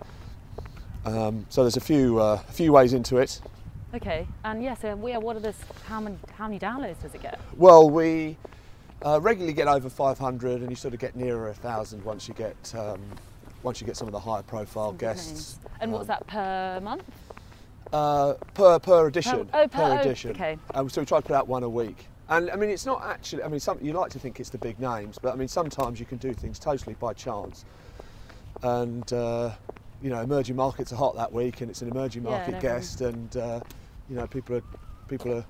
Um, 1.05 1.47
so 1.49 1.63
there's 1.63 1.77
a 1.77 1.81
few 1.81 2.21
uh, 2.21 2.41
a 2.49 2.53
few 2.53 2.73
ways 2.73 2.93
into 2.93 3.19
it. 3.19 3.41
Okay. 3.95 4.27
And 4.45 4.63
yeah, 4.63 4.75
so 4.75 4.99
yeah, 5.07 5.19
what 5.19 5.37
are 5.37 5.41
this? 5.41 5.59
How 5.87 6.01
many 6.01 6.17
how 6.39 6.47
many 6.47 6.59
downloads 6.59 7.03
does 7.03 7.15
it 7.15 7.23
get? 7.23 7.39
Well, 7.57 7.91
we 7.91 8.37
uh, 9.05 9.21
regularly 9.21 9.53
get 9.53 9.69
over 9.69 9.89
500, 9.89 10.61
and 10.61 10.71
you 10.71 10.77
sort 10.77 10.95
of 10.95 11.01
get 11.01 11.17
nearer 11.17 11.49
a 11.49 11.55
thousand 11.55 12.05
once 12.05 12.29
you 12.29 12.35
get 12.35 12.75
um, 12.77 13.01
once 13.63 13.81
you 13.81 13.87
get 13.87 13.97
some 13.97 14.09
of 14.09 14.13
the 14.13 14.21
higher 14.21 14.43
profile 14.43 14.93
guests. 14.93 15.59
And 15.81 15.93
what's 15.93 16.03
Um, 16.03 16.07
that 16.09 16.27
per 16.27 16.81
month? 16.83 17.05
Uh, 17.93 18.35
per 18.55 18.79
per 18.79 19.07
edition. 19.07 19.49
oh, 19.53 19.69
per- 19.69 19.83
oh, 19.83 19.99
edition. 19.99 20.31
okay. 20.33 20.59
Um, 20.75 20.89
so 20.89 21.03
we 21.03 21.07
try 21.07 21.21
to 21.21 21.27
put 21.27 21.37
out 21.37 21.47
one 21.49 21.63
a 21.63 21.69
week. 21.69 22.07
And 22.29 22.51
I 22.51 22.57
mean, 22.57 22.71
it's 22.71 22.87
not 22.87 23.03
actually. 23.05 23.43
I 23.43 23.49
mean, 23.49 23.61
some, 23.61 23.79
you 23.83 23.93
like 23.93 24.11
to 24.13 24.19
think 24.19 24.41
it's 24.41 24.49
the 24.51 24.59
big 24.59 24.81
names, 24.81 25.19
but 25.21 25.33
I 25.33 25.37
mean, 25.37 25.49
sometimes 25.49 26.01
you 26.01 26.07
can 26.07 26.19
do 26.19 26.33
things 26.33 26.59
totally 26.59 26.95
by 26.95 27.13
chance. 27.13 27.65
And 28.63 29.13
uh, 29.13 29.51
you 30.01 30.11
know, 30.11 30.21
emerging 30.21 30.57
markets 30.57 30.93
are 30.93 30.97
hot 30.97 31.17
that 31.17 31.33
week, 31.33 31.61
and 31.61 31.71
it's 31.71 31.83
an 31.83 31.91
emerging 31.91 32.25
Yeah, 32.25 32.31
market 32.31 32.55
and 32.55 32.63
guest, 32.63 33.01
and 33.01 33.37
uh, 33.37 33.61
you 34.09 34.17
know, 34.17 34.27
people 34.27 34.57
are 34.57 34.63
people 35.09 35.35
are 35.35 35.45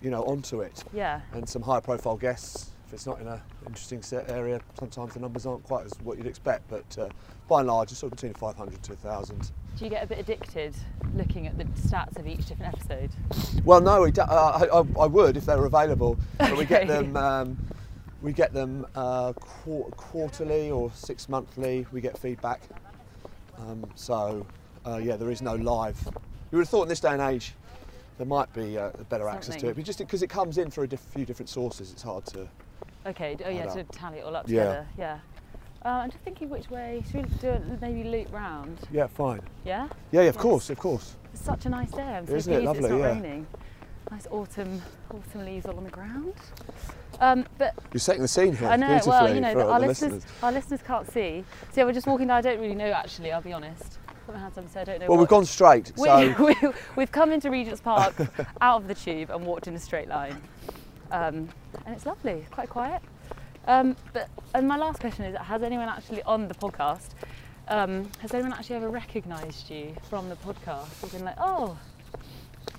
you 0.00 0.10
know 0.10 0.22
onto 0.24 0.60
it. 0.60 0.84
Yeah. 0.92 1.20
And 1.32 1.48
some 1.48 1.62
high 1.62 1.80
profile 1.80 2.16
guests. 2.16 2.70
If 2.92 2.96
it's 2.96 3.06
not 3.06 3.22
in 3.22 3.26
an 3.26 3.40
interesting 3.66 4.02
set 4.02 4.28
area, 4.28 4.60
sometimes 4.78 5.14
the 5.14 5.20
numbers 5.20 5.46
aren't 5.46 5.62
quite 5.62 5.86
as 5.86 5.92
what 6.02 6.18
you'd 6.18 6.26
expect. 6.26 6.68
But 6.68 6.98
uh, 6.98 7.08
by 7.48 7.60
and 7.60 7.68
large, 7.68 7.90
it's 7.90 7.98
sort 7.98 8.12
of 8.12 8.18
between 8.18 8.34
500 8.34 8.82
to 8.82 8.92
1,000. 8.92 9.50
Do 9.78 9.84
you 9.86 9.90
get 9.90 10.04
a 10.04 10.06
bit 10.06 10.18
addicted 10.18 10.74
looking 11.14 11.46
at 11.46 11.56
the 11.56 11.64
stats 11.64 12.18
of 12.18 12.26
each 12.26 12.44
different 12.44 12.74
episode? 12.74 13.08
Well, 13.64 13.80
no, 13.80 14.02
we 14.02 14.12
uh, 14.12 14.24
I, 14.26 15.00
I, 15.00 15.06
would 15.06 15.38
if 15.38 15.46
they 15.46 15.56
were 15.56 15.64
available, 15.64 16.18
but 16.36 16.54
we 16.54 16.66
get 16.66 16.86
them. 16.86 17.16
Um, 17.22 17.56
we 18.20 18.32
get 18.32 18.52
them 18.52 18.86
uh, 18.94 19.32
quar- 19.32 19.90
quarterly 19.92 20.70
or 20.70 20.92
six 20.92 21.30
monthly. 21.30 21.86
We 21.92 22.02
get 22.02 22.16
feedback. 22.18 22.60
Um, 23.58 23.84
so, 23.94 24.46
uh, 24.86 25.00
yeah, 25.02 25.16
there 25.16 25.30
is 25.30 25.40
no 25.40 25.54
live. 25.54 25.98
You 26.52 26.58
would 26.58 26.62
have 26.62 26.68
thought 26.68 26.82
in 26.82 26.88
this 26.88 27.00
day 27.00 27.12
and 27.12 27.22
age 27.22 27.54
there 28.18 28.26
might 28.26 28.52
be 28.52 28.78
uh, 28.78 28.90
better 29.08 29.28
access 29.28 29.56
to 29.56 29.68
it, 29.70 29.76
but 29.76 29.84
just 29.84 29.98
because 29.98 30.22
it 30.22 30.28
comes 30.28 30.58
in 30.58 30.70
through 30.70 30.84
a 30.84 30.88
diff- 30.88 31.00
few 31.00 31.24
different 31.24 31.48
sources, 31.48 31.90
it's 31.90 32.02
hard 32.02 32.26
to. 32.26 32.46
Okay. 33.06 33.36
Oh 33.44 33.50
yeah, 33.50 33.66
to 33.66 33.84
tally 33.84 34.18
it 34.18 34.24
all 34.24 34.36
up 34.36 34.46
together. 34.46 34.86
Yeah. 34.98 35.18
Uh, 35.84 35.88
I'm 35.88 36.10
just 36.10 36.22
thinking 36.22 36.48
which 36.48 36.70
way. 36.70 37.02
Should 37.10 37.26
we 37.26 37.38
do 37.38 37.48
it 37.48 37.80
maybe 37.80 38.04
loop 38.04 38.32
round? 38.32 38.78
Yeah, 38.92 39.08
fine. 39.08 39.40
Yeah. 39.64 39.88
Yeah, 40.12 40.22
yeah, 40.22 40.28
of 40.28 40.38
court, 40.38 40.70
of 40.70 40.78
course. 40.78 41.16
It's 41.32 41.42
such 41.42 41.66
a 41.66 41.68
nice 41.68 41.90
day. 41.90 42.02
I'm 42.02 42.26
so 42.26 42.34
Isn't 42.36 42.52
it 42.52 42.62
pleased 42.62 42.78
it's 42.78 42.88
not 42.88 42.98
yeah. 42.98 43.06
raining. 43.06 43.46
Nice 44.10 44.26
autumn, 44.30 44.80
autumn 45.10 45.44
leaves 45.44 45.66
all 45.66 45.76
on 45.76 45.84
the 45.84 45.90
ground. 45.90 46.34
Um, 47.18 47.46
but 47.58 47.74
You're 47.92 48.00
setting 48.00 48.22
the 48.22 48.28
scene 48.28 48.54
here 48.54 48.68
I 48.68 48.76
know. 48.76 49.00
Well, 49.06 49.34
you 49.34 49.40
know, 49.40 49.70
our 49.70 49.80
listeners, 49.80 50.12
listeners. 50.12 50.32
our 50.42 50.52
listeners 50.52 50.80
can't 50.86 51.10
see. 51.10 51.44
So 51.72 51.80
yeah, 51.80 51.84
we're 51.84 51.92
just 51.92 52.06
walking 52.06 52.28
down. 52.28 52.36
I 52.36 52.42
don't 52.42 52.60
really 52.60 52.74
know 52.74 52.92
actually. 52.92 53.32
I'll 53.32 53.40
be 53.40 53.52
honest. 53.52 53.98
Put 54.26 54.34
my 54.36 54.40
hands 54.40 54.58
up 54.58 54.64
and 54.64 54.72
say 54.72 54.82
I 54.82 54.84
don't 54.84 55.00
know. 55.00 55.06
Well, 55.06 55.16
what. 55.16 55.22
we've 55.22 55.28
gone 55.28 55.46
straight, 55.46 55.92
We, 55.96 56.04
so 56.04 56.34
we, 56.62 56.72
we've 56.94 57.10
come 57.10 57.32
into 57.32 57.50
Regent's 57.50 57.80
Park 57.80 58.14
out 58.60 58.82
of 58.82 58.88
the 58.88 58.94
tube 58.94 59.30
and 59.30 59.44
walked 59.44 59.66
in 59.66 59.74
a 59.74 59.80
straight 59.80 60.08
line. 60.08 60.40
Um, 61.12 61.48
and 61.86 61.94
it's 61.94 62.06
lovely, 62.06 62.44
quite 62.50 62.68
quiet. 62.68 63.02
Um, 63.66 63.96
but 64.12 64.28
and 64.54 64.66
my 64.66 64.76
last 64.76 65.00
question 65.00 65.24
is: 65.24 65.36
Has 65.36 65.62
anyone 65.62 65.88
actually 65.88 66.22
on 66.22 66.48
the 66.48 66.54
podcast? 66.54 67.10
Um, 67.68 68.10
has 68.20 68.34
anyone 68.34 68.52
actually 68.52 68.76
ever 68.76 68.88
recognised 68.88 69.70
you 69.70 69.94
from 70.10 70.28
the 70.28 70.36
podcast? 70.36 71.02
Or 71.02 71.08
been 71.08 71.24
like, 71.24 71.36
oh, 71.38 71.78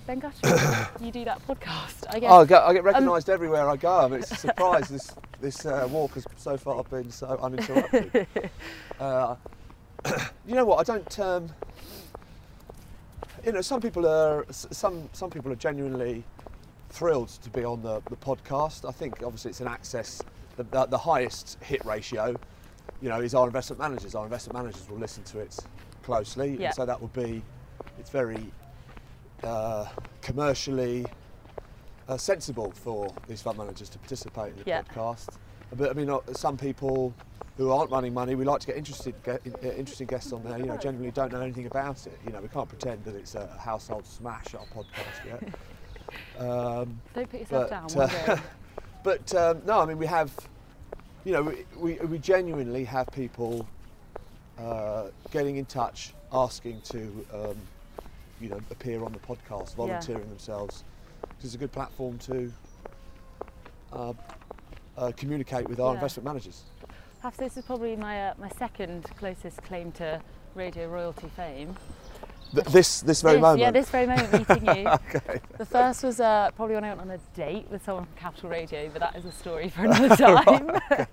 Ben 0.06 0.20
Guthrie, 0.20 0.52
you 1.06 1.12
do 1.12 1.24
that 1.26 1.46
podcast? 1.48 2.04
I 2.10 2.20
guess. 2.20 2.32
I 2.32 2.46
get, 2.46 2.62
I 2.62 2.74
get 2.74 2.80
Um, 2.80 2.86
recognised 2.86 3.30
everywhere 3.30 3.70
I 3.70 3.78
go. 3.78 4.00
I 4.00 4.08
mean, 4.08 4.20
it's 4.20 4.32
a 4.32 4.36
surprise 4.36 4.90
this 4.90 5.12
this 5.40 5.66
uh, 5.66 5.88
walk 5.90 6.16
has 6.16 6.26
so 6.38 6.58
far 6.58 6.84
been 6.84 7.12
so 7.12 7.38
uninterrupted. 7.42 8.28
uh, 9.00 9.36
you 10.46 10.56
know 10.56 10.66
what? 10.66 10.80
I 10.80 10.84
don't. 10.84 11.20
Um, 11.20 11.50
you 13.46 13.52
know, 13.52 13.62
some 13.62 13.80
people 13.82 14.06
are 14.08 14.46
some 14.50 15.10
some 15.14 15.30
people 15.30 15.52
are 15.52 15.56
genuinely 15.56 16.24
thrilled 16.94 17.30
to 17.30 17.50
be 17.50 17.64
on 17.66 17.82
the, 17.82 18.02
the 18.10 18.16
podcast. 18.16 18.88
I 18.88 18.92
think 18.92 19.16
obviously 19.24 19.50
it's 19.50 19.62
an 19.62 19.68
access. 19.68 20.22
The, 20.58 20.64
the, 20.64 20.86
the 20.86 20.98
highest 20.98 21.58
hit 21.64 21.84
ratio, 21.84 22.38
you 23.02 23.10
know, 23.10 23.20
is 23.20 23.34
our 23.34 23.48
investment 23.48 23.80
managers. 23.80 24.14
Our 24.14 24.26
investment 24.26 24.58
managers 24.60 24.88
will 24.88 25.00
listen 25.00 25.24
to 25.26 25.40
it 25.40 25.66
closely, 26.04 26.56
Yeah. 26.58 26.68
and 26.68 26.76
so 26.76 26.86
that 26.86 27.02
would 27.02 27.14
be. 27.14 27.42
It's 28.00 28.10
very 28.10 28.52
uh, 29.44 29.86
commercially 30.22 31.06
uh, 32.08 32.18
sensible 32.18 32.72
for 32.72 33.14
these 33.28 33.42
fund 33.42 33.58
managers 33.58 33.90
to 33.90 33.98
participate 34.00 34.54
in 34.54 34.58
the 34.60 34.64
Yeah. 34.66 34.82
podcast. 34.84 35.38
But 35.76 35.90
I 35.90 35.94
mean, 35.94 36.10
uh, 36.10 36.20
some 36.34 36.58
people 36.58 37.14
who 37.58 37.72
aren't 37.72 37.90
running 37.92 38.14
money, 38.14 38.36
we 38.36 38.46
like 38.46 38.62
to 38.62 38.68
get 38.68 38.78
interested, 38.78 39.14
get, 39.24 39.42
uh, 39.64 39.68
interesting 39.72 40.08
guests 40.08 40.32
on 40.34 40.44
there. 40.44 40.58
You 40.60 40.66
know, 40.66 40.78
generally 40.78 41.12
don't 41.12 41.32
know 41.32 41.42
anything 41.42 41.66
about 41.68 42.06
it. 42.08 42.20
You 42.26 42.32
know, 42.34 42.42
we 42.42 42.48
can't 42.50 42.68
pretend 42.70 43.04
that 43.06 43.16
it's 43.16 43.36
a 43.36 43.48
household 43.60 44.06
smash 44.06 44.54
our 44.56 44.66
podcast 44.66 45.26
yet. 45.26 45.44
Um, 46.38 47.00
Don't 47.14 47.30
put 47.30 47.40
yourself 47.40 47.70
but, 47.70 48.10
down. 48.10 48.10
Uh, 48.10 48.38
but 49.04 49.36
um, 49.36 49.62
no, 49.66 49.80
I 49.80 49.86
mean 49.86 49.98
we 49.98 50.06
have, 50.06 50.32
you 51.26 51.34
know, 51.34 51.42
we, 51.44 51.66
we, 51.78 51.94
we 52.06 52.20
genuinely 52.20 52.84
have 52.86 53.08
people 53.12 53.68
uh, 54.60 55.06
getting 55.32 55.58
in 55.58 55.66
touch, 55.66 56.14
asking 56.32 56.82
to, 56.82 57.26
um, 57.34 57.58
you 58.40 58.50
know, 58.50 58.60
appear 58.72 59.04
on 59.04 59.12
the 59.12 59.20
podcast, 59.20 59.76
volunteering 59.76 60.28
themselves. 60.30 60.84
This 61.38 61.46
is 61.46 61.56
a 61.56 61.58
good 61.58 61.72
platform 61.72 62.18
to, 62.20 62.52
uh, 63.92 64.14
uh, 64.98 65.12
communicate 65.16 65.68
with 65.68 65.80
our 65.80 65.92
Yeah. 65.92 65.96
investment 65.96 66.26
managers. 66.26 66.64
Perhaps 67.22 67.38
this 67.38 67.58
is 67.58 67.66
probably 67.66 67.96
my 67.96 68.30
uh, 68.30 68.34
my 68.38 68.50
second 68.50 69.06
closest 69.18 69.62
claim 69.64 69.92
to 69.94 70.22
radio 70.56 70.88
royalty 70.88 71.30
fame. 71.36 71.76
Th- 72.54 72.66
this 72.68 73.02
this 73.02 73.22
very 73.22 73.36
This- 73.36 73.42
moment. 73.42 73.60
Yeah, 73.62 73.72
this 73.72 73.90
very 73.90 74.06
moment 74.06 74.32
meeting 74.50 74.66
you. 74.78 74.88
okay. 75.16 75.40
The 75.58 75.66
first 75.66 76.04
was 76.04 76.20
uh, 76.20 76.52
probably 76.56 76.76
when 76.76 76.84
I 76.84 76.90
went 76.90 77.02
on 77.02 77.12
a 77.12 77.18
date 77.36 77.68
with 77.72 77.84
someone 77.84 78.06
from 78.06 78.16
Capital 78.16 78.50
Radio, 78.50 78.90
but 78.90 79.00
that 79.00 79.16
is 79.16 79.26
a 79.26 79.32
story 79.32 79.70
for 79.70 79.82
another 79.86 80.16
time. 80.16 80.70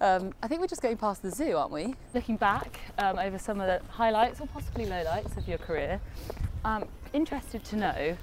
Um, 0.00 0.32
I 0.42 0.48
think 0.48 0.60
we're 0.60 0.66
just 0.66 0.82
going 0.82 0.96
past 0.96 1.22
the 1.22 1.30
zoo, 1.30 1.56
aren't 1.56 1.70
we? 1.70 1.94
Looking 2.12 2.36
back 2.36 2.80
um, 2.98 3.20
over 3.20 3.38
some 3.38 3.60
of 3.60 3.68
the 3.68 3.80
highlights 3.88 4.40
or 4.40 4.48
possibly 4.48 4.84
lowlights 4.84 5.36
of 5.36 5.46
your 5.46 5.58
career, 5.58 6.00
I'm 6.64 6.88
interested 7.12 7.62
to 7.66 7.76
know 7.76 8.16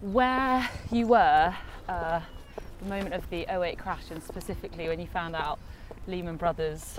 where 0.00 0.66
you 0.90 1.06
were 1.06 1.54
uh, 1.90 2.20
the 2.80 2.88
moment 2.88 3.12
of 3.12 3.28
the 3.28 3.44
08 3.50 3.78
crash 3.78 4.04
and 4.10 4.22
specifically 4.22 4.88
when 4.88 4.98
you 4.98 5.06
found 5.06 5.36
out 5.36 5.58
Lehman 6.06 6.36
Brothers 6.36 6.98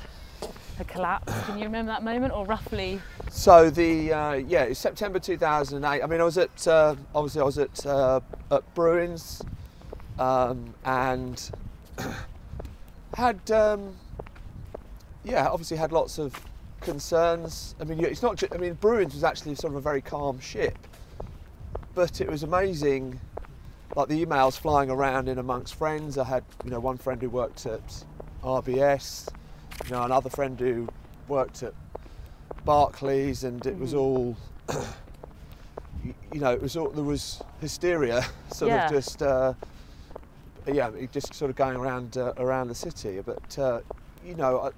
had 0.78 0.88
collapsed. 0.88 1.36
Can 1.46 1.58
you 1.58 1.66
remember 1.66 1.92
that 1.92 2.04
moment 2.04 2.34
or 2.34 2.46
roughly? 2.46 3.02
So 3.30 3.70
the 3.70 4.14
uh, 4.14 4.34
yeah, 4.34 4.64
it's 4.64 4.80
September 4.80 5.20
2008. 5.20 6.02
I 6.02 6.06
mean, 6.06 6.22
I 6.22 6.24
was 6.24 6.38
at 6.38 6.68
uh, 6.68 6.96
obviously 7.14 7.42
I 7.42 7.44
was 7.44 7.58
at 7.58 7.86
uh, 7.86 8.20
at 8.52 8.76
Brewin's 8.76 9.42
um, 10.20 10.74
and 10.86 11.52
had 13.16 13.52
um, 13.52 13.96
yeah, 15.24 15.48
obviously 15.48 15.78
had 15.78 15.92
lots 15.92 16.20
of 16.20 16.34
concerns. 16.82 17.76
I 17.80 17.84
mean, 17.84 18.04
it's 18.04 18.22
not. 18.22 18.38
Ju- 18.38 18.48
I 18.52 18.58
mean, 18.58 18.76
Brewin's 18.76 19.14
was 19.14 19.24
actually 19.24 19.56
sort 19.56 19.74
of 19.74 19.78
a 19.78 19.82
very 19.82 20.02
calm 20.02 20.40
ship, 20.40 20.78
but 21.96 22.22
it 22.22 22.30
was 22.30 22.44
amazing. 22.44 23.20
Like 23.96 24.10
the 24.10 24.24
emails 24.24 24.58
flying 24.58 24.92
around 24.92 25.28
in 25.28 25.40
amongst 25.40 25.74
friends. 25.76 26.18
I 26.18 26.24
had 26.24 26.44
you 26.64 26.70
know 26.70 26.80
one 26.80 26.98
friend 26.98 27.20
who 27.22 27.30
worked 27.30 27.66
at 27.66 28.04
RBS, 28.44 29.28
you 29.86 29.92
know 29.92 30.04
another 30.04 30.30
friend 30.30 30.60
who 30.60 30.88
worked 31.28 31.64
at 31.64 31.74
Barclays, 32.66 33.44
and 33.44 33.66
it 33.66 33.78
was 33.78 33.94
all, 33.94 34.36
you, 36.04 36.14
you 36.32 36.40
know, 36.40 36.52
it 36.52 36.62
was 36.62 36.76
all 36.76 36.90
there 36.90 37.04
was 37.04 37.42
hysteria, 37.62 38.26
sort 38.52 38.72
Yeah. 38.72 38.86
of 38.86 38.92
just, 38.92 39.22
uh, 39.22 39.54
yeah, 40.68 40.90
just 41.12 41.34
sort 41.34 41.50
of 41.50 41.56
going 41.56 41.76
around 41.78 42.18
uh, 42.18 42.34
around 42.38 42.68
the 42.68 42.76
city. 42.76 43.20
But 43.26 43.58
uh, 43.58 43.80
you 44.26 44.36
know, 44.36 44.60
I, 44.60 44.70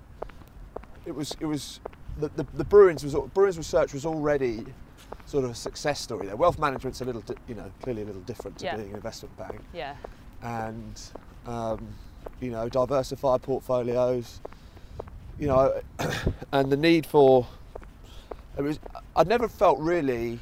it 1.06 1.16
was 1.16 1.36
it 1.40 1.46
was 1.46 1.80
the, 2.18 2.30
the, 2.30 2.46
the 2.54 2.64
Brewin's 2.66 3.04
was 3.04 3.16
Brewin's 3.34 3.58
research 3.58 3.94
was 3.94 4.06
already 4.06 4.66
sort 5.26 5.46
of 5.46 5.52
a 5.52 5.56
success 5.56 6.00
story 6.00 6.28
there. 6.28 6.36
Wealth 6.36 6.60
management's 6.60 7.02
a 7.02 7.06
little, 7.06 7.22
di- 7.22 7.36
you 7.48 7.56
know, 7.56 7.72
clearly 7.82 8.02
a 8.02 8.06
little 8.06 8.22
different 8.22 8.58
to 8.60 8.66
Yeah. 8.66 8.76
being 8.78 8.90
an 8.90 8.96
investment 8.96 9.36
bank 9.38 9.62
Yeah, 9.74 9.96
and 10.44 11.02
um, 11.48 11.88
you 12.42 12.52
know 12.52 12.68
diversified 12.70 13.42
portfolios 13.42 14.42
you 15.40 15.48
know 15.48 15.82
and 16.52 16.72
the 16.72 16.78
need 16.78 17.06
for 17.06 17.48
it 18.58 18.62
was 18.62 18.80
I'd 19.16 19.28
never 19.28 19.48
felt 19.48 19.80
really 19.80 20.40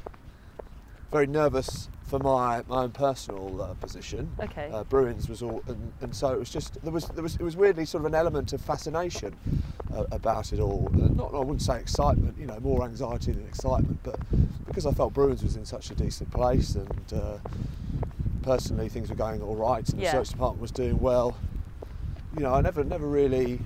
very 1.10 1.26
nervous 1.26 1.88
for 2.02 2.18
my, 2.18 2.62
my 2.68 2.82
own 2.82 2.90
personal 2.90 3.62
uh, 3.62 3.74
position 3.74 4.30
okay. 4.40 4.70
uh, 4.72 4.82
Brewin's 4.84 5.28
was 5.28 5.42
all 5.42 5.62
and, 5.68 5.92
and 6.00 6.14
so 6.14 6.32
it 6.32 6.38
was 6.38 6.50
just 6.50 6.82
there 6.82 6.92
was 6.92 7.06
there 7.08 7.22
was 7.22 7.36
it 7.36 7.42
was 7.42 7.56
weirdly 7.56 7.84
sort 7.84 8.02
of 8.02 8.06
an 8.06 8.14
element 8.14 8.52
of 8.52 8.60
fascination 8.60 9.36
uh, 9.94 10.04
about 10.10 10.52
it 10.52 10.58
all 10.58 10.90
uh, 10.94 11.06
not 11.08 11.34
I 11.34 11.38
wouldn't 11.38 11.62
say 11.62 11.78
excitement 11.78 12.36
you 12.38 12.46
know 12.46 12.58
more 12.60 12.82
anxiety 12.84 13.32
than 13.32 13.46
excitement 13.46 14.00
but 14.02 14.18
because 14.66 14.86
I 14.86 14.92
felt 14.92 15.14
Brewin's 15.14 15.42
was 15.42 15.56
in 15.56 15.64
such 15.64 15.90
a 15.90 15.94
decent 15.94 16.30
place 16.30 16.74
and 16.74 17.12
uh, 17.12 17.38
personally 18.42 18.88
things 18.88 19.10
were 19.10 19.16
going 19.16 19.42
all 19.42 19.56
right 19.56 19.86
and 19.90 20.00
Yeah. 20.00 20.12
the 20.12 20.18
research 20.18 20.32
department 20.32 20.62
was 20.62 20.70
doing 20.70 20.98
well 20.98 21.36
you 22.34 22.42
know 22.42 22.54
I 22.54 22.62
never 22.62 22.82
never 22.84 23.06
really 23.06 23.60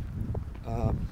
um, 0.66 1.08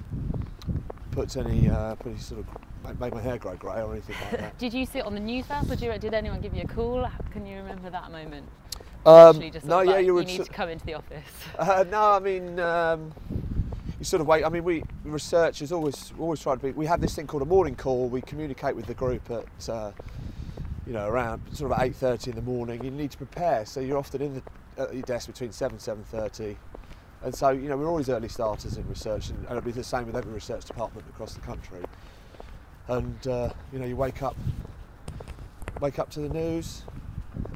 put 1.11 1.37
any 1.37 1.69
uh, 1.69 1.95
put 1.97 2.13
any 2.13 2.19
sort 2.19 2.41
of 2.41 3.01
made 3.01 3.13
my 3.13 3.21
hair 3.21 3.39
grow 3.39 3.55
grey 3.57 3.83
or 3.83 3.93
anything 3.93 4.17
like 4.23 4.41
that 4.41 4.59
Did 4.59 4.73
you 4.73 4.87
sit 4.87 5.05
on 5.05 5.15
the 5.15 5.21
news 5.21 5.47
fast 5.47 5.71
or 5.71 5.77
did, 5.77 5.93
you, 5.93 5.99
did 5.99 6.15
anyone 6.15 6.41
give 6.41 6.55
you 6.55 6.63
a 6.63 6.67
call? 6.67 7.07
Can 7.31 7.47
you 7.47 7.59
remember 7.59 7.91
that 7.91 8.11
moment? 8.11 8.49
um, 9.07 9.39
no 9.65 9.81
yeah 9.81 9.93
like, 9.93 10.07
you 10.07 10.15
would 10.15 10.27
need 10.27 10.37
sort- 10.37 10.49
to 10.49 10.55
come 10.55 10.69
into 10.69 10.85
the 10.87 10.95
office. 10.95 11.25
Uh, 11.59 11.85
no, 11.91 12.13
I 12.13 12.19
mean, 12.21 12.59
um, 12.61 13.13
you 13.99 14.05
sort 14.05 14.21
of 14.23 14.27
wait. 14.27 14.45
I 14.45 14.49
mean, 14.49 14.65
we 14.65 14.83
researchers 15.05 15.73
always 15.73 16.13
always 16.19 16.41
try 16.41 16.55
to 16.55 16.61
be. 16.61 16.71
We 16.73 16.87
have 16.87 17.01
this 17.01 17.15
thing 17.15 17.27
called 17.27 17.43
a 17.43 17.47
morning 17.47 17.75
call. 17.77 18.09
We 18.09 18.23
communicate 18.23 18.75
with 18.75 18.87
the 18.87 18.95
group 18.95 19.31
at, 19.31 19.69
uh, 19.69 19.93
you 20.87 20.95
know, 20.95 21.07
around 21.07 21.43
sort 21.53 21.71
of 21.71 21.81
eight 21.83 21.95
thirty 21.97 22.31
in 22.31 22.37
the 22.37 22.43
morning. 22.43 22.83
You 22.83 22.91
need 22.91 23.11
to 23.11 23.19
prepare, 23.19 23.67
so 23.67 23.81
you're 23.81 23.99
often 23.99 24.23
in 24.23 24.35
the, 24.35 24.43
at 24.83 24.95
your 24.95 25.03
desk 25.03 25.27
between 25.27 25.53
seven 25.53 25.79
seven 25.79 26.03
thirty. 26.05 26.57
And 27.23 27.35
so, 27.35 27.51
you 27.51 27.69
know, 27.69 27.77
we're 27.77 27.89
always 27.89 28.09
early 28.09 28.29
starters 28.29 28.77
in 28.79 28.89
research, 28.89 29.29
and, 29.29 29.39
and 29.41 29.51
it'll 29.51 29.61
be 29.61 29.73
the 29.73 29.85
same 29.85 30.07
with 30.07 30.17
every 30.17 30.33
research 30.33 30.65
department 30.65 31.07
across 31.09 31.35
the 31.35 31.41
country. 31.41 31.81
And 32.89 33.27
uh, 33.29 33.51
you 33.73 33.79
know, 33.79 33.87
you 33.87 33.95
wake 33.97 34.23
up, 34.23 34.37
wake 35.81 35.99
up 35.99 36.09
to 36.11 36.21
the 36.21 36.29
news, 36.31 36.83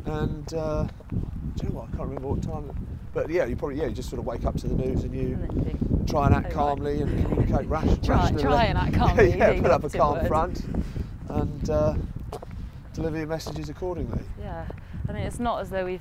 and 0.04 0.52
uh, 0.54 0.84
do 1.10 1.62
you 1.62 1.68
know 1.70 1.76
what? 1.76 1.84
I 1.88 1.96
can't 1.96 2.08
remember 2.08 2.28
what 2.28 2.42
time. 2.42 2.70
But 3.14 3.30
yeah, 3.30 3.46
you 3.46 3.56
probably 3.56 3.78
yeah, 3.78 3.86
you 3.86 3.92
just 3.94 4.10
sort 4.10 4.20
of 4.20 4.26
wake 4.26 4.44
up 4.44 4.56
to 4.58 4.68
the 4.68 4.74
news 4.74 5.04
and 5.04 5.14
you 5.14 5.34
And 5.34 5.48
then 5.48 5.56
you 5.56 5.64
think, 5.64 6.08
try 6.10 6.26
and 6.26 6.34
act 6.34 6.48
Oh, 6.50 6.54
calmly 6.54 7.00
and 7.00 7.22
communicate 7.24 7.66
rash, 7.68 7.84
Try- 8.04 8.16
rationally. 8.16 8.42
try 8.42 8.64
and 8.66 8.76
act 8.78 8.94
calmly, 8.94 9.28
yeah, 9.38 9.50
being 9.50 9.62
put 9.62 9.70
up 9.70 9.84
a 9.84 9.88
calm 9.88 10.18
word. 10.18 10.26
front 10.26 10.64
and 11.28 11.70
uh, 11.70 11.94
deliver 12.92 13.16
your 13.16 13.26
messages 13.28 13.68
accordingly. 13.70 14.22
Yeah, 14.38 14.66
I 15.08 15.12
mean, 15.12 15.22
it's 15.22 15.38
not 15.38 15.60
as 15.60 15.70
though 15.70 15.84
we've 15.84 16.00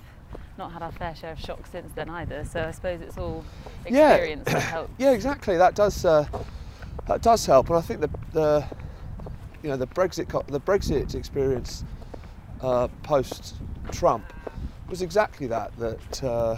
not 0.57 0.71
had 0.71 0.81
our 0.81 0.91
fair 0.91 1.15
share 1.15 1.31
of 1.31 1.39
shocks 1.39 1.69
since 1.71 1.91
then 1.93 2.09
either. 2.09 2.45
So 2.45 2.63
I 2.67 2.71
suppose 2.71 3.01
it's 3.01 3.17
all 3.17 3.43
Yeah. 3.89 4.11
experience 4.13 4.45
that 4.45 4.61
helps. 4.61 4.91
Yeah, 4.97 5.11
exactly. 5.11 5.57
That 5.57 5.75
does 5.75 6.05
uh, 6.05 6.25
that 7.07 7.21
does 7.21 7.45
help, 7.45 7.69
and 7.69 7.77
I 7.77 7.81
think 7.81 8.01
the 8.01 8.09
the 8.31 8.65
you 9.61 9.69
know 9.69 9.77
the 9.77 9.87
Brexit 9.87 10.29
co- 10.29 10.45
the 10.47 10.59
Brexit 10.59 11.15
experience 11.15 11.83
uh, 12.61 12.87
post 13.03 13.55
Trump 13.91 14.31
was 14.89 15.01
exactly 15.01 15.47
that. 15.47 15.75
That 15.77 16.23
uh, 16.23 16.57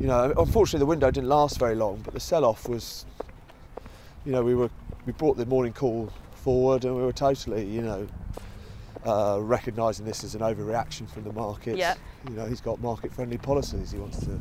you 0.00 0.06
know, 0.06 0.32
unfortunately, 0.36 0.80
the 0.80 0.86
window 0.86 1.10
didn't 1.10 1.28
last 1.28 1.58
very 1.58 1.74
long, 1.74 2.00
but 2.04 2.14
the 2.14 2.20
sell-off 2.20 2.68
was. 2.68 3.04
You 4.24 4.32
know, 4.32 4.42
we 4.42 4.54
were 4.56 4.70
we 5.06 5.12
brought 5.12 5.36
the 5.36 5.46
morning 5.46 5.72
call 5.72 6.12
forward, 6.34 6.84
and 6.84 6.96
we 6.96 7.02
were 7.02 7.12
totally 7.12 7.64
you 7.64 7.82
know. 7.82 8.06
Uh, 9.06 9.38
recognising 9.40 10.04
this 10.04 10.24
as 10.24 10.34
an 10.34 10.40
overreaction 10.40 11.08
from 11.08 11.22
the 11.22 11.32
market, 11.32 11.76
Yeah. 11.76 11.94
you 12.28 12.34
know 12.34 12.44
he's 12.44 12.60
got 12.60 12.80
market-friendly 12.80 13.38
policies 13.38 13.92
he 13.92 13.98
wants 13.98 14.18
to 14.18 14.40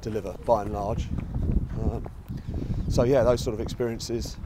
deliver 0.00 0.32
by 0.46 0.62
and 0.62 0.72
large. 0.72 1.08
Um, 1.82 2.06
so 2.88 3.02
yeah, 3.02 3.22
those 3.22 3.42
sort 3.42 3.52
of 3.52 3.60
experiences 3.60 4.38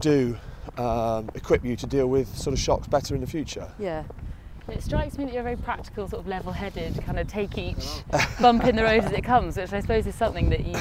do 0.00 0.36
um, 0.76 1.30
equip 1.34 1.64
you 1.64 1.76
to 1.76 1.86
deal 1.86 2.08
with 2.08 2.36
sort 2.36 2.52
of 2.52 2.60
shocks 2.60 2.88
better 2.88 3.14
in 3.14 3.22
the 3.22 3.26
future. 3.26 3.72
Yeah. 3.78 4.02
It 4.68 4.82
strikes 4.82 5.16
me 5.16 5.24
that 5.24 5.32
you're 5.32 5.40
a 5.40 5.44
very 5.44 5.56
practical, 5.56 6.06
sort 6.06 6.20
of 6.20 6.26
level-headed, 6.28 7.02
kind 7.02 7.18
of 7.18 7.26
take 7.26 7.56
each 7.56 7.86
bump 8.40 8.64
in 8.64 8.76
the 8.76 8.82
road 8.82 9.04
as 9.04 9.12
it 9.12 9.24
comes, 9.24 9.56
which 9.56 9.72
I 9.72 9.80
suppose 9.80 10.06
is 10.06 10.14
something 10.14 10.50
that 10.50 10.66
you, 10.66 10.76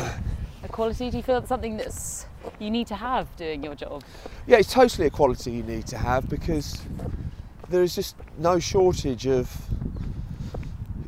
a 0.63 0.67
quality. 0.67 1.09
Do 1.09 1.15
you 1.15 1.23
feel 1.23 1.35
that's 1.35 1.47
something 1.47 1.77
that's 1.77 2.25
you 2.59 2.69
need 2.69 2.87
to 2.87 2.95
have 2.95 3.33
doing 3.37 3.63
your 3.63 3.75
job? 3.75 4.03
Yeah, 4.45 4.57
it's 4.57 4.73
totally 4.73 5.07
a 5.07 5.09
quality 5.09 5.51
you 5.51 5.63
need 5.63 5.87
to 5.87 5.97
have 5.97 6.27
because 6.27 6.81
there 7.69 7.83
is 7.83 7.95
just 7.95 8.15
no 8.37 8.59
shortage 8.59 9.27
of 9.27 9.49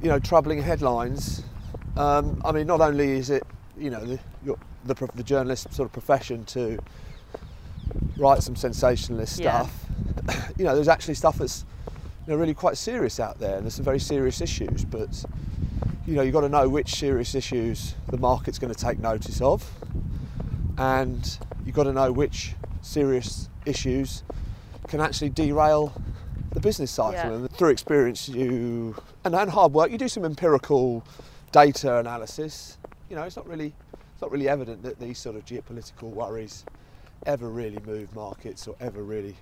you 0.02 0.10
know 0.10 0.20
troubling 0.20 0.62
headlines. 0.62 1.44
Um, 1.98 2.42
I 2.46 2.52
mean, 2.52 2.68
not 2.68 2.82
only 2.82 3.12
is 3.12 3.30
it 3.30 3.44
you 3.78 3.90
know 3.90 4.04
the, 4.06 4.20
your, 4.46 4.58
the, 4.86 4.94
the 5.16 5.24
journalist 5.24 5.74
sort 5.74 5.88
of 5.88 5.94
profession 5.94 6.46
to 6.46 6.80
write 8.18 8.44
some 8.44 8.56
sensationalist 8.56 9.40
Yeah. 9.40 9.66
stuff, 9.66 10.54
you 10.58 10.66
know, 10.66 10.76
there's 10.76 10.88
actually 10.88 11.16
stuff 11.16 11.38
that's 11.38 11.66
you 12.28 12.34
know 12.34 12.36
really 12.40 12.54
quite 12.54 12.78
serious 12.78 13.20
out 13.20 13.40
there, 13.40 13.56
and 13.56 13.64
there's 13.64 13.76
some 13.76 13.86
very 13.86 14.00
serious 14.00 14.42
issues. 14.42 14.86
But 14.86 15.26
you 16.06 16.16
know, 16.16 16.22
you've 16.22 16.34
got 16.34 16.42
to 16.42 16.50
know 16.50 16.70
which 16.70 16.96
serious 16.96 17.36
issues 17.36 17.96
the 18.08 18.18
market's 18.18 18.60
going 18.60 18.74
to 18.74 18.80
take 18.80 19.00
notice 19.00 19.42
of, 19.42 19.70
and 20.78 21.38
you've 21.66 21.76
got 21.76 21.84
to 21.84 21.94
know 21.94 22.12
which 22.12 22.54
serious 22.82 23.50
issues 23.66 24.24
can 24.88 25.00
actually 25.00 25.30
derail 25.30 25.94
the 26.52 26.60
business 26.60 26.92
cycle. 26.92 27.14
Yeah. 27.14 27.32
And 27.34 27.52
through 27.52 27.70
experience, 27.70 28.28
you 28.30 28.96
and, 29.26 29.36
and 29.36 29.50
hard 29.50 29.74
work, 29.74 29.92
you 29.92 29.98
do 29.98 30.08
some 30.08 30.26
empirical 30.26 31.04
data 31.52 31.98
analysis. 31.98 32.78
You 33.10 33.16
know, 33.16 33.24
it's 33.24 33.36
not 33.36 33.48
really 33.48 33.74
it's 34.14 34.22
not 34.22 34.32
really 34.32 34.50
evident 34.50 34.84
that 34.84 35.00
these 35.00 35.18
sort 35.18 35.36
of 35.36 35.46
geopolitical 35.46 36.10
worries 36.12 36.66
ever 37.26 37.50
really 37.50 37.80
move 37.86 38.14
markets 38.16 38.68
or 38.68 38.76
ever 38.80 39.04
really 39.04 39.36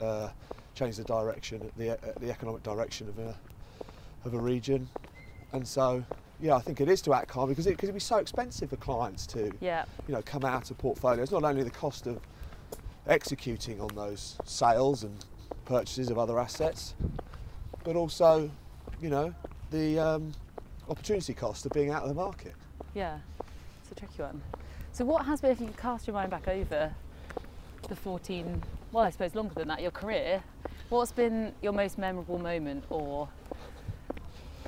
uh, 0.00 0.28
change 0.74 0.96
the 0.96 1.04
direction, 1.04 1.70
the, 1.76 1.92
uh, 1.92 1.96
the 2.20 2.30
economic 2.30 2.62
direction 2.62 3.08
of 3.08 3.18
a 3.18 3.34
of 4.24 4.34
a 4.34 4.38
region. 4.38 4.88
And 5.52 5.66
so, 5.66 6.04
yeah, 6.40 6.54
I 6.54 6.60
think 6.60 6.80
it 6.80 6.88
is 6.88 7.02
to 7.02 7.14
act 7.14 7.28
calm 7.28 7.48
because 7.48 7.66
it 7.66 7.70
because 7.70 7.88
it'd 7.88 7.94
be 7.94 8.00
so 8.00 8.16
expensive 8.16 8.70
for 8.70 8.76
clients 8.76 9.26
to 9.28 9.50
Yeah. 9.60 9.84
you 10.08 10.14
know 10.14 10.22
come 10.22 10.44
out 10.44 10.70
of 10.70 10.78
portfolios. 10.78 11.30
Not 11.30 11.44
only 11.44 11.62
the 11.62 11.70
cost 11.70 12.06
of 12.06 12.20
executing 13.06 13.80
on 13.80 13.88
those 13.94 14.36
sales 14.44 15.02
and 15.04 15.24
purchases 15.70 16.10
of 16.10 16.18
other 16.18 16.38
assets, 16.40 16.94
but 17.84 17.94
also 17.94 18.50
you 19.00 19.08
know 19.08 19.32
the 19.70 19.98
um, 19.98 20.32
opportunity 20.88 21.32
cost 21.32 21.64
of 21.64 21.70
being 21.72 21.90
out 21.90 22.02
of 22.02 22.08
the 22.08 22.14
market. 22.14 22.54
Yeah, 22.92 23.18
it's 23.80 23.92
a 23.92 23.94
tricky 23.94 24.20
one. 24.20 24.42
So, 24.92 25.04
what 25.04 25.24
has 25.26 25.40
been, 25.40 25.52
if 25.52 25.60
you 25.60 25.68
cast 25.76 26.08
your 26.08 26.14
mind 26.14 26.32
back 26.32 26.48
over 26.48 26.92
the 27.88 27.94
14, 27.94 28.60
well, 28.90 29.04
I 29.04 29.10
suppose 29.10 29.36
longer 29.36 29.54
than 29.54 29.68
that, 29.68 29.80
your 29.80 29.92
career, 29.92 30.42
what's 30.88 31.12
been 31.12 31.52
your 31.62 31.72
most 31.72 31.98
memorable 31.98 32.40
moment, 32.40 32.82
or, 32.90 33.28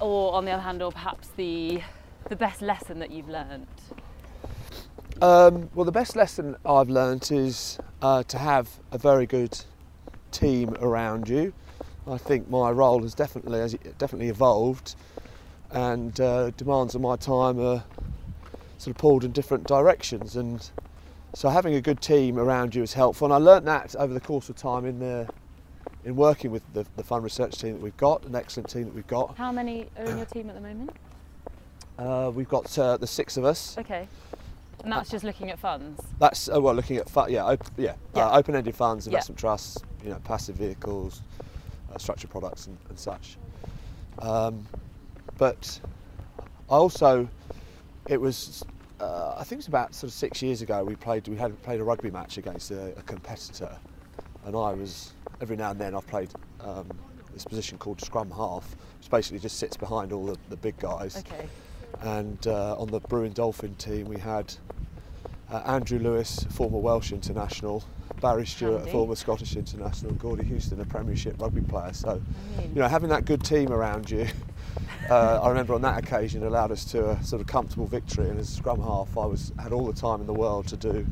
or 0.01 0.35
on 0.35 0.45
the 0.45 0.53
other 0.53 0.63
hand, 0.63 0.83
or 0.83 0.93
perhaps 0.93 1.29
the 1.37 1.83
the 2.29 2.37
best 2.37 2.63
lesson 2.63 3.01
that 3.01 3.11
you've 3.11 3.29
learned? 3.29 3.67
Um, 5.21 5.69
well, 5.75 5.85
the 5.85 5.93
best 5.93 6.15
lesson 6.15 6.57
I've 6.65 6.89
learnt 6.89 7.33
is 7.33 7.79
uh, 8.01 8.23
to 8.23 8.39
have 8.39 8.69
a 8.93 8.99
very 8.99 9.27
good 9.27 9.59
team 10.33 10.75
around 10.81 11.29
you. 11.29 11.53
I 12.07 12.19
think 12.19 12.51
my 12.51 12.71
role 12.71 13.03
has 13.03 13.15
definitely 13.15 13.61
has 13.61 13.75
definitely 13.99 14.29
evolved, 14.29 14.97
and 15.71 16.21
uh, 16.21 16.51
demands 16.51 16.95
of 16.95 17.01
my 17.01 17.17
time 17.17 17.61
are 17.61 17.85
sort 18.79 18.97
of 18.97 19.01
pulled 19.01 19.25
in 19.25 19.31
different 19.31 19.67
directions. 19.67 20.35
And 20.35 20.69
so 21.35 21.49
having 21.49 21.75
a 21.75 21.81
good 21.81 22.01
team 22.01 22.39
around 22.39 22.75
you 22.75 22.83
is 22.83 22.93
helpful. 22.93 23.27
And 23.27 23.35
I 23.35 23.37
learnt 23.37 23.65
that 23.67 23.95
over 23.97 24.13
the 24.13 24.21
course 24.21 24.49
of 24.49 24.57
time 24.57 24.85
in 24.85 24.99
the 24.99 25.29
in 26.05 26.17
working 26.17 26.51
with 26.51 26.63
the, 26.73 26.85
the 26.97 27.05
fund 27.05 27.23
research 27.23 27.59
team 27.59 27.75
that 27.75 27.81
we've 27.81 27.97
got, 27.97 28.25
an 28.25 28.35
excellent 28.35 28.69
team 28.69 28.85
that 28.85 28.95
we've 28.95 29.07
got. 29.07 29.37
How 29.37 29.53
many 29.53 29.89
are 29.97 30.05
in 30.05 30.17
your 30.17 30.27
team 30.27 30.49
at 30.49 30.57
the 30.57 30.61
moment? 30.61 30.91
Uh, 31.97 32.33
we've 32.35 32.49
got 32.49 32.77
uh, 32.77 32.97
the 32.97 33.07
six 33.07 33.37
of 33.37 33.45
us. 33.45 33.79
Okay. 33.79 34.09
And 34.83 34.93
that's 34.93 35.11
just 35.11 35.25
looking 35.25 35.51
at 35.51 35.59
funds. 35.59 36.03
That's 36.19 36.49
oh, 36.49 36.61
well, 36.61 36.75
looking 36.75 36.97
at 36.97 37.09
fu- 37.09 37.29
yeah, 37.31 37.45
op- 37.45 37.71
yeah, 37.77 37.95
Yeah. 38.15 38.27
Uh, 38.29 38.39
open-ended 38.39 38.75
funds, 38.75 39.07
Yeah. 39.07 39.11
investment 39.13 39.39
trusts, 39.39 39.79
you 40.03 40.11
know, 40.11 40.19
passive 40.25 40.57
vehicles, 40.57 41.23
uh, 41.93 41.99
structured 41.99 42.31
products, 42.31 42.67
and, 42.67 42.77
and 42.89 42.99
such. 42.99 43.37
Um, 44.19 44.67
but 45.39 45.81
I 46.69 46.75
also, 46.75 47.29
it 48.09 48.21
was, 48.21 48.65
uh, 49.01 49.35
I 49.39 49.45
think 49.45 49.53
it 49.53 49.57
was 49.59 49.69
about 49.69 49.95
sort 49.95 50.09
of 50.09 50.15
six 50.15 50.43
years 50.43 50.63
ago. 50.63 50.83
We 50.85 50.97
played, 50.97 51.29
we 51.29 51.37
had 51.37 51.61
played 51.63 51.81
a 51.81 51.85
rugby 51.85 52.11
match 52.11 52.39
against 52.39 52.71
a, 52.73 52.97
a 52.99 53.03
competitor, 53.03 53.77
and 54.45 54.57
I 54.57 54.73
was 54.73 55.13
every 55.41 55.57
now 55.57 55.71
and 55.71 55.81
then 55.81 55.95
I've 55.95 56.07
played 56.07 56.31
um, 56.61 56.89
this 57.33 57.45
position 57.45 57.79
called 57.79 58.01
scrum 58.01 58.31
half, 58.31 58.77
which 58.99 59.11
basically 59.11 59.39
just 59.39 59.59
sits 59.59 59.77
behind 59.77 60.13
all 60.13 60.27
the, 60.27 60.37
the 60.51 60.57
big 60.57 60.77
guys 60.79 61.17
Okay. 61.17 61.47
And 62.03 62.47
uh, 62.47 62.77
on 62.79 62.89
the 62.89 63.01
Brewin 63.01 63.33
Dolphin 63.33 63.75
team 63.77 64.09
we 64.09 64.19
had 64.19 64.53
uh, 65.51 65.59
Andrew 65.67 65.99
Lewis, 65.99 66.45
former 66.51 66.79
Welsh 66.79 67.13
international, 67.13 67.85
Barry 68.21 68.47
Stewart, 68.47 68.79
Handy. 68.79 68.93
former 68.93 69.15
Scottish 69.15 69.57
international, 69.57 70.13
and 70.13 70.21
Gordie 70.21 70.45
Houston, 70.45 70.81
a 70.81 70.85
Premiership 70.85 71.41
rugby 71.41 71.61
player. 71.61 71.93
So, 71.93 72.11
I 72.57 72.61
mean, 72.61 72.71
you 72.75 72.81
know, 72.81 72.89
having 72.89 73.11
that 73.11 73.25
good 73.25 73.45
team 73.45 73.73
around 73.73 74.11
you, 74.11 74.27
uh, 75.11 75.41
I 75.43 75.49
remember 75.49 75.75
on 75.75 75.83
that 75.83 75.99
occasion 76.03 76.45
allowed 76.45 76.73
us 76.73 76.85
to 76.87 77.11
a 77.11 77.23
sort 77.23 77.41
of 77.41 77.47
comfortable 77.47 77.87
victory. 77.87 78.29
And 78.29 78.39
as 78.39 78.49
a 78.49 78.53
scrum 78.55 78.81
half, 78.81 79.17
I 79.19 79.27
was 79.27 79.53
had 79.59 79.73
all 79.73 79.87
the 79.87 79.93
time 79.93 80.21
in 80.21 80.27
the 80.27 80.33
world 80.35 80.69
to 80.69 80.77
do 80.77 81.07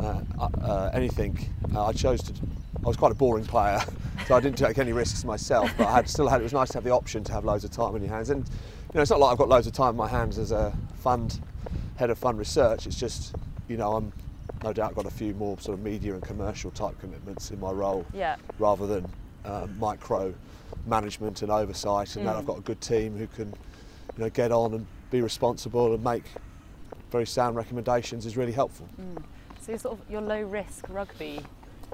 uh, 0.00 0.20
uh, 0.38 0.90
anything. 0.94 1.38
Uh, 1.74 1.86
I 1.86 1.92
chose 1.92 2.22
to. 2.22 2.32
I 2.84 2.88
was 2.88 2.96
quite 2.96 3.12
a 3.12 3.14
boring 3.14 3.44
player, 3.44 3.80
so 4.26 4.34
I 4.34 4.40
didn't 4.40 4.58
take 4.58 4.78
any 4.78 4.92
risks 4.92 5.24
myself. 5.24 5.72
But 5.76 5.86
I 5.86 5.92
had 5.92 6.08
still 6.08 6.28
had. 6.28 6.40
It 6.40 6.44
was 6.44 6.52
nice 6.52 6.68
to 6.70 6.74
have 6.74 6.84
the 6.84 6.90
option 6.90 7.22
to 7.24 7.32
have 7.32 7.44
loads 7.44 7.64
of 7.64 7.70
time 7.70 7.94
in 7.96 8.02
your 8.02 8.12
hands. 8.12 8.30
And 8.30 8.48
you 8.92 8.98
know, 8.98 9.02
it's 9.02 9.10
not 9.10 9.20
like 9.20 9.32
I've 9.32 9.38
got 9.38 9.48
loads 9.48 9.66
of 9.66 9.72
time 9.72 9.88
on 9.88 9.96
my 9.96 10.08
hands 10.08 10.38
as 10.38 10.52
a 10.52 10.72
fund 10.96 11.40
head 11.96 12.10
of 12.10 12.18
fund 12.18 12.38
research. 12.38 12.86
It's 12.86 12.98
just, 12.98 13.34
you 13.68 13.76
know, 13.76 13.94
I'm 13.94 14.12
no 14.62 14.72
doubt 14.72 14.94
got 14.94 15.06
a 15.06 15.10
few 15.10 15.34
more 15.34 15.58
sort 15.60 15.78
of 15.78 15.84
media 15.84 16.12
and 16.14 16.22
commercial 16.22 16.70
type 16.70 16.98
commitments 17.00 17.50
in 17.50 17.58
my 17.58 17.70
role 17.70 18.04
yeah. 18.12 18.36
rather 18.58 18.86
than 18.86 19.08
uh, 19.44 19.66
micro 19.78 20.32
management 20.86 21.42
and 21.42 21.50
oversight. 21.50 22.16
And 22.16 22.26
that 22.26 22.34
Mm. 22.36 22.38
I've 22.38 22.46
got 22.46 22.58
a 22.58 22.62
good 22.62 22.80
team 22.80 23.16
who 23.16 23.26
can, 23.28 23.48
you 23.48 24.24
know, 24.24 24.30
get 24.30 24.52
on 24.52 24.74
and 24.74 24.86
be 25.10 25.20
responsible 25.20 25.94
and 25.94 26.04
make 26.04 26.24
very 27.10 27.26
sound 27.26 27.56
recommendations 27.56 28.24
is 28.26 28.36
really 28.36 28.52
helpful. 28.52 28.88
Mm. 29.00 29.22
So 29.60 29.76
sort 29.76 29.98
of 29.98 30.10
your 30.10 30.20
low 30.20 30.42
risk 30.42 30.86
rugby 30.88 31.40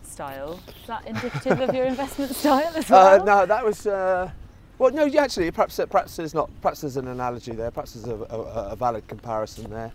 style. 0.02 0.58
Is 0.68 0.86
that 0.88 1.06
indicative 1.06 1.60
of 1.60 1.74
your 1.74 1.86
investment 1.86 2.34
style 2.36 2.72
as 2.74 2.90
Uh, 2.90 2.94
well? 3.18 3.24
no, 3.24 3.46
that 3.46 3.64
was. 3.64 3.86
Uh, 3.86 4.30
well, 4.78 4.92
no, 4.92 5.08
actually, 5.18 5.50
perhaps 5.50 5.80
perhaps 5.90 6.16
there's 6.16 6.34
not. 6.34 6.50
Perhaps 6.62 6.82
there's 6.82 6.96
an 6.96 7.08
analogy 7.08 7.52
there. 7.52 7.70
Perhaps 7.70 7.94
there's 7.94 8.06
a, 8.06 8.24
a, 8.32 8.70
a 8.72 8.76
valid 8.76 9.06
comparison 9.08 9.70
there. 9.70 9.92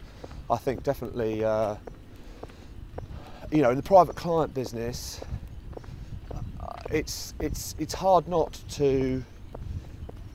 I 0.50 0.58
think 0.58 0.84
definitely. 0.84 1.43
Uh, 1.43 1.76
you 3.50 3.62
know, 3.62 3.69
in 3.69 3.78
the 3.78 3.84
private 3.84 4.15
client 4.15 4.54
business, 4.54 5.22
uh, 6.60 6.74
it's 6.89 7.34
it's 7.39 7.76
it's 7.80 7.93
hard 7.93 8.28
not 8.28 8.60
to. 8.72 9.24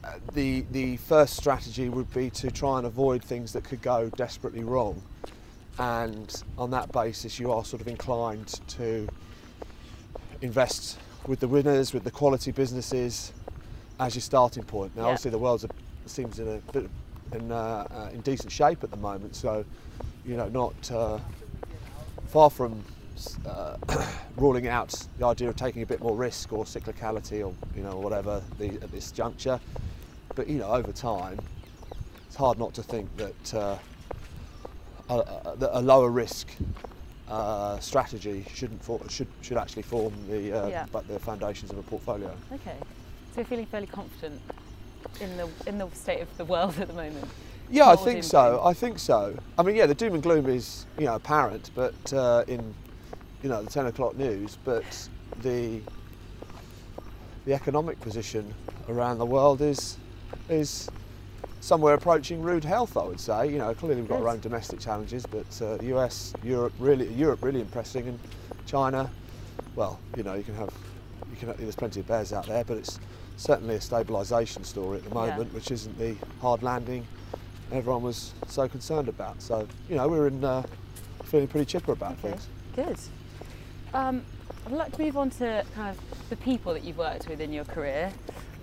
Uh, 0.03 0.13
the 0.33 0.65
the 0.71 0.97
first 0.97 1.35
strategy 1.35 1.89
would 1.89 2.11
be 2.13 2.31
to 2.31 2.49
try 2.49 2.77
and 2.77 2.87
avoid 2.87 3.23
things 3.23 3.53
that 3.53 3.63
could 3.63 3.81
go 3.83 4.09
desperately 4.15 4.63
wrong, 4.63 4.99
and 5.77 6.41
on 6.57 6.71
that 6.71 6.91
basis, 6.91 7.39
you 7.39 7.51
are 7.51 7.63
sort 7.63 7.81
of 7.81 7.87
inclined 7.87 8.47
to 8.67 9.07
invest 10.41 10.97
with 11.27 11.39
the 11.39 11.47
winners, 11.47 11.93
with 11.93 12.03
the 12.03 12.11
quality 12.11 12.51
businesses 12.51 13.33
as 13.99 14.15
your 14.15 14.21
starting 14.21 14.63
point. 14.63 14.95
Now, 14.95 15.03
obviously, 15.03 15.31
the 15.31 15.37
world 15.37 15.69
seems 16.05 16.39
in 16.39 16.47
a 16.47 16.57
bit 16.71 16.89
in, 17.33 17.51
uh, 17.51 17.55
uh, 17.91 18.09
in 18.13 18.21
decent 18.21 18.51
shape 18.51 18.83
at 18.83 18.89
the 18.91 18.97
moment, 18.97 19.35
so 19.35 19.63
you 20.25 20.35
know, 20.37 20.47
not 20.49 20.91
uh, 20.91 21.19
far 22.27 22.49
from 22.49 22.83
uh, 23.45 23.75
ruling 24.37 24.67
out 24.67 24.89
the 25.19 25.25
idea 25.25 25.49
of 25.49 25.55
taking 25.55 25.81
a 25.81 25.85
bit 25.85 25.99
more 26.01 26.15
risk 26.15 26.53
or 26.53 26.63
cyclicality 26.65 27.45
or 27.45 27.53
you 27.75 27.83
know 27.83 27.97
whatever 27.97 28.41
the, 28.57 28.67
at 28.67 28.91
this 28.91 29.11
juncture. 29.11 29.59
But 30.35 30.47
you 30.47 30.59
know, 30.59 30.71
over 30.71 30.91
time, 30.91 31.39
it's 32.27 32.35
hard 32.35 32.57
not 32.57 32.73
to 32.75 32.83
think 32.83 33.09
that 33.17 33.53
uh, 33.53 33.77
a, 35.09 35.13
a, 35.15 35.69
a 35.73 35.81
lower 35.81 36.09
risk 36.09 36.47
uh, 37.27 37.79
strategy 37.79 38.45
shouldn't 38.53 38.83
for, 38.83 38.99
should 39.09 39.27
should 39.41 39.57
actually 39.57 39.83
form 39.83 40.13
the 40.29 40.53
uh, 40.53 40.67
Yeah. 40.67 40.85
but 40.91 41.07
the 41.07 41.19
foundations 41.19 41.69
of 41.71 41.77
a 41.77 41.83
portfolio. 41.83 42.31
Okay. 42.53 42.77
So 43.31 43.41
you're 43.41 43.45
feeling 43.45 43.65
fairly 43.67 43.87
confident 43.87 44.41
in 45.21 45.37
the 45.37 45.49
in 45.67 45.77
the 45.77 45.89
state 45.91 46.21
of 46.21 46.37
the 46.37 46.45
world 46.45 46.77
at 46.79 46.87
the 46.87 46.93
moment. 46.93 47.25
Yeah, 47.69 47.89
I 47.89 47.95
think 47.95 48.23
so. 48.23 48.51
gloom. 48.51 48.67
I 48.67 48.73
think 48.73 48.99
so. 48.99 49.37
I 49.57 49.63
mean, 49.63 49.75
yeah, 49.75 49.85
the 49.85 49.93
doom 49.93 50.15
and 50.15 50.23
gloom 50.23 50.47
is 50.47 50.85
you 50.97 51.05
know 51.05 51.15
apparent, 51.15 51.69
but 51.75 52.13
uh, 52.13 52.43
in 52.47 52.73
you 53.43 53.49
know 53.49 53.61
the 53.61 53.69
ten 53.69 53.85
o'clock 53.85 54.17
news, 54.17 54.57
but 54.63 55.07
the 55.41 55.81
the 57.45 57.53
economic 57.53 57.99
position 57.99 58.53
around 58.87 59.19
the 59.19 59.25
world 59.25 59.61
is 59.61 59.97
is 60.49 60.89
somewhere 61.61 61.93
approaching 61.93 62.41
rude 62.41 62.63
health. 62.63 62.97
I 62.97 63.03
would 63.03 63.19
say. 63.19 63.51
You 63.51 63.59
know, 63.59 63.73
clearly 63.75 64.01
we've 64.01 64.09
got 64.09 64.21
our 64.21 64.29
own 64.29 64.39
domestic 64.39 64.79
challenges, 64.79 65.25
but 65.25 65.61
uh, 65.61 65.77
US, 65.81 66.33
Europe, 66.43 66.73
really 66.79 67.13
Europe 67.13 67.43
really 67.43 67.61
impressing, 67.61 68.07
and 68.07 68.19
China. 68.65 69.09
Well, 69.75 69.99
you 70.17 70.23
know, 70.23 70.33
you 70.33 70.43
can 70.43 70.55
have 70.55 70.73
you 71.29 71.37
can 71.37 71.53
there's 71.57 71.75
plenty 71.75 71.99
of 71.99 72.07
bears 72.07 72.33
out 72.33 72.47
there, 72.47 72.63
but 72.63 72.77
it's 72.77 72.99
certainly 73.39 73.75
a 73.75 73.79
stabilisation 73.79 74.65
story 74.65 74.97
at 74.97 75.03
the 75.03 75.09
Yeah. 75.09 75.29
moment, 75.31 75.53
which 75.53 75.71
isn't 75.71 75.97
the 75.97 76.15
hard 76.41 76.61
landing 76.61 77.07
everyone 77.71 78.01
was 78.01 78.33
so 78.47 78.67
concerned 78.67 79.07
about. 79.07 79.41
So, 79.41 79.67
you 79.87 79.95
know, 79.95 80.07
we're 80.07 80.27
in 80.27 80.43
uh, 80.43 80.63
feeling 81.25 81.47
pretty 81.47 81.65
chipper 81.65 81.91
about 81.91 82.13
Okay. 82.13 82.31
things. 82.31 82.47
Good. 82.75 82.97
Um, 83.93 84.23
I'd 84.65 84.71
like 84.71 84.91
to 84.95 85.01
move 85.01 85.17
on 85.17 85.29
to 85.31 85.63
kind 85.75 85.95
of 85.95 86.29
the 86.29 86.35
people 86.35 86.73
that 86.73 86.83
you've 86.83 86.97
worked 86.97 87.27
with 87.27 87.39
in 87.39 87.53
your 87.53 87.65
career, 87.65 88.11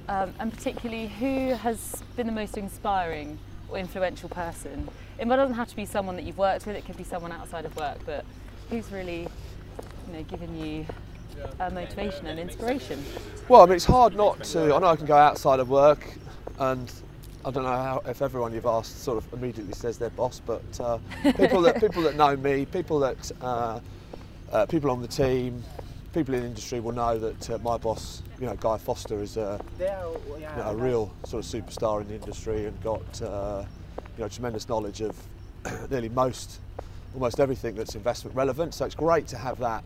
um, 0.08 0.34
and 0.38 0.52
particularly 0.52 1.08
who 1.08 1.54
has 1.54 2.02
been 2.16 2.26
the 2.26 2.32
most 2.32 2.56
inspiring 2.56 3.38
or 3.68 3.78
influential 3.78 4.28
person. 4.28 4.88
It 5.18 5.26
doesn't 5.28 5.54
have 5.56 5.68
to 5.68 5.76
be 5.76 5.86
someone 5.86 6.16
that 6.16 6.24
you've 6.24 6.38
worked 6.38 6.66
with; 6.66 6.76
it 6.76 6.84
could 6.84 6.96
be 6.96 7.04
someone 7.04 7.32
outside 7.32 7.64
of 7.64 7.76
work. 7.76 7.98
But 8.04 8.24
who's 8.70 8.90
really, 8.92 9.28
you 10.06 10.12
know, 10.12 10.22
given 10.24 10.58
you 10.58 10.86
uh, 11.60 11.70
motivation 11.70 12.26
and 12.26 12.38
inspiration? 12.38 13.02
Well, 13.48 13.62
I 13.62 13.66
mean, 13.66 13.76
it's 13.76 13.84
hard 13.84 14.16
not 14.16 14.42
to. 14.44 14.74
I 14.74 14.78
know 14.78 14.86
I 14.86 14.96
can 14.96 15.06
go 15.06 15.16
outside 15.16 15.60
of 15.60 15.68
work, 15.68 16.06
and 16.58 16.92
I 17.44 17.50
don't 17.50 17.62
know 17.62 17.68
how, 17.68 18.02
if 18.06 18.22
everyone 18.22 18.52
you've 18.52 18.66
asked 18.66 19.02
sort 19.02 19.18
of 19.18 19.32
immediately 19.32 19.72
says 19.72 19.98
their 19.98 20.10
boss, 20.10 20.40
but 20.44 20.80
uh, 20.80 20.98
people 21.36 21.62
that 21.62 21.80
people 21.80 22.02
that 22.02 22.16
know 22.16 22.36
me, 22.36 22.66
people 22.66 22.98
that 23.00 23.32
uh, 23.40 23.80
uh, 24.50 24.66
people 24.66 24.90
on 24.90 25.00
the 25.00 25.08
team, 25.08 25.62
people 26.12 26.34
in 26.34 26.40
the 26.40 26.46
industry 26.46 26.80
will 26.80 26.92
know 26.92 27.18
that 27.18 27.50
uh, 27.50 27.58
my 27.58 27.76
boss, 27.76 28.22
you 28.40 28.46
know, 28.46 28.56
Guy 28.56 28.78
Foster, 28.78 29.22
is 29.22 29.36
a, 29.36 29.60
you 29.78 29.84
know, 29.84 30.64
a 30.66 30.74
real 30.74 31.14
sort 31.24 31.44
of 31.44 31.50
superstar 31.50 32.00
in 32.00 32.08
the 32.08 32.14
industry 32.14 32.66
and 32.66 32.82
got 32.82 33.22
uh, 33.22 33.64
you 34.16 34.24
know 34.24 34.28
tremendous 34.28 34.68
knowledge 34.68 35.00
of 35.00 35.16
nearly 35.90 36.08
most, 36.08 36.58
almost 37.14 37.38
everything 37.38 37.74
that's 37.74 37.94
investment 37.94 38.36
relevant. 38.36 38.74
So 38.74 38.84
it's 38.84 38.94
great 38.94 39.26
to 39.28 39.36
have 39.36 39.58
that 39.58 39.84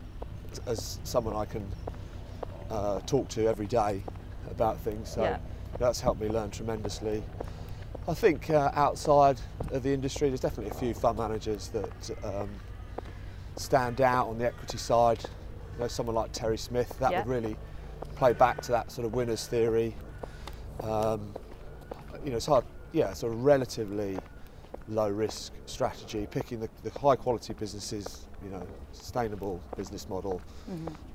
as 0.65 0.99
someone 1.03 1.35
I 1.35 1.45
can 1.45 1.65
uh, 2.69 2.99
talk 3.01 3.27
to 3.29 3.47
every 3.47 3.67
day 3.67 4.01
about 4.49 4.79
things. 4.79 5.09
So 5.09 5.23
Yeah. 5.23 5.37
that's 5.79 6.01
helped 6.01 6.21
me 6.21 6.29
learn 6.29 6.51
tremendously. 6.51 7.23
I 8.07 8.13
think 8.13 8.49
uh, 8.49 8.71
outside 8.73 9.39
of 9.71 9.83
the 9.83 9.93
industry, 9.93 10.29
there's 10.29 10.39
definitely 10.39 10.71
a 10.71 10.79
few 10.79 10.93
fund 10.93 11.17
managers 11.17 11.69
that 11.69 12.11
um, 12.23 12.49
stand 13.55 14.01
out 14.01 14.27
on 14.27 14.37
the 14.37 14.45
equity 14.45 14.77
side. 14.77 15.23
You 15.75 15.81
know, 15.81 15.87
someone 15.87 16.15
like 16.15 16.31
Terry 16.31 16.57
Smith, 16.57 16.97
that 16.99 17.11
Yeah. 17.11 17.19
would 17.19 17.29
really 17.29 17.55
play 18.15 18.33
back 18.33 18.61
to 18.63 18.71
that 18.71 18.91
sort 18.91 19.05
of 19.05 19.13
winners 19.13 19.47
theory. 19.47 19.95
Um, 20.81 21.33
you 22.23 22.31
know, 22.31 22.37
it's 22.37 22.45
hard 22.45 22.65
yeah, 22.93 23.13
sort 23.13 23.33
of 23.33 23.43
relatively 23.43 24.19
low 24.91 25.09
risk 25.09 25.53
strategy, 25.65 26.27
picking 26.29 26.59
the, 26.59 26.69
the 26.83 26.91
high 26.99 27.15
quality 27.15 27.53
businesses, 27.53 28.27
you 28.43 28.49
know, 28.49 28.65
sustainable 28.91 29.61
business 29.77 30.07
model 30.09 30.41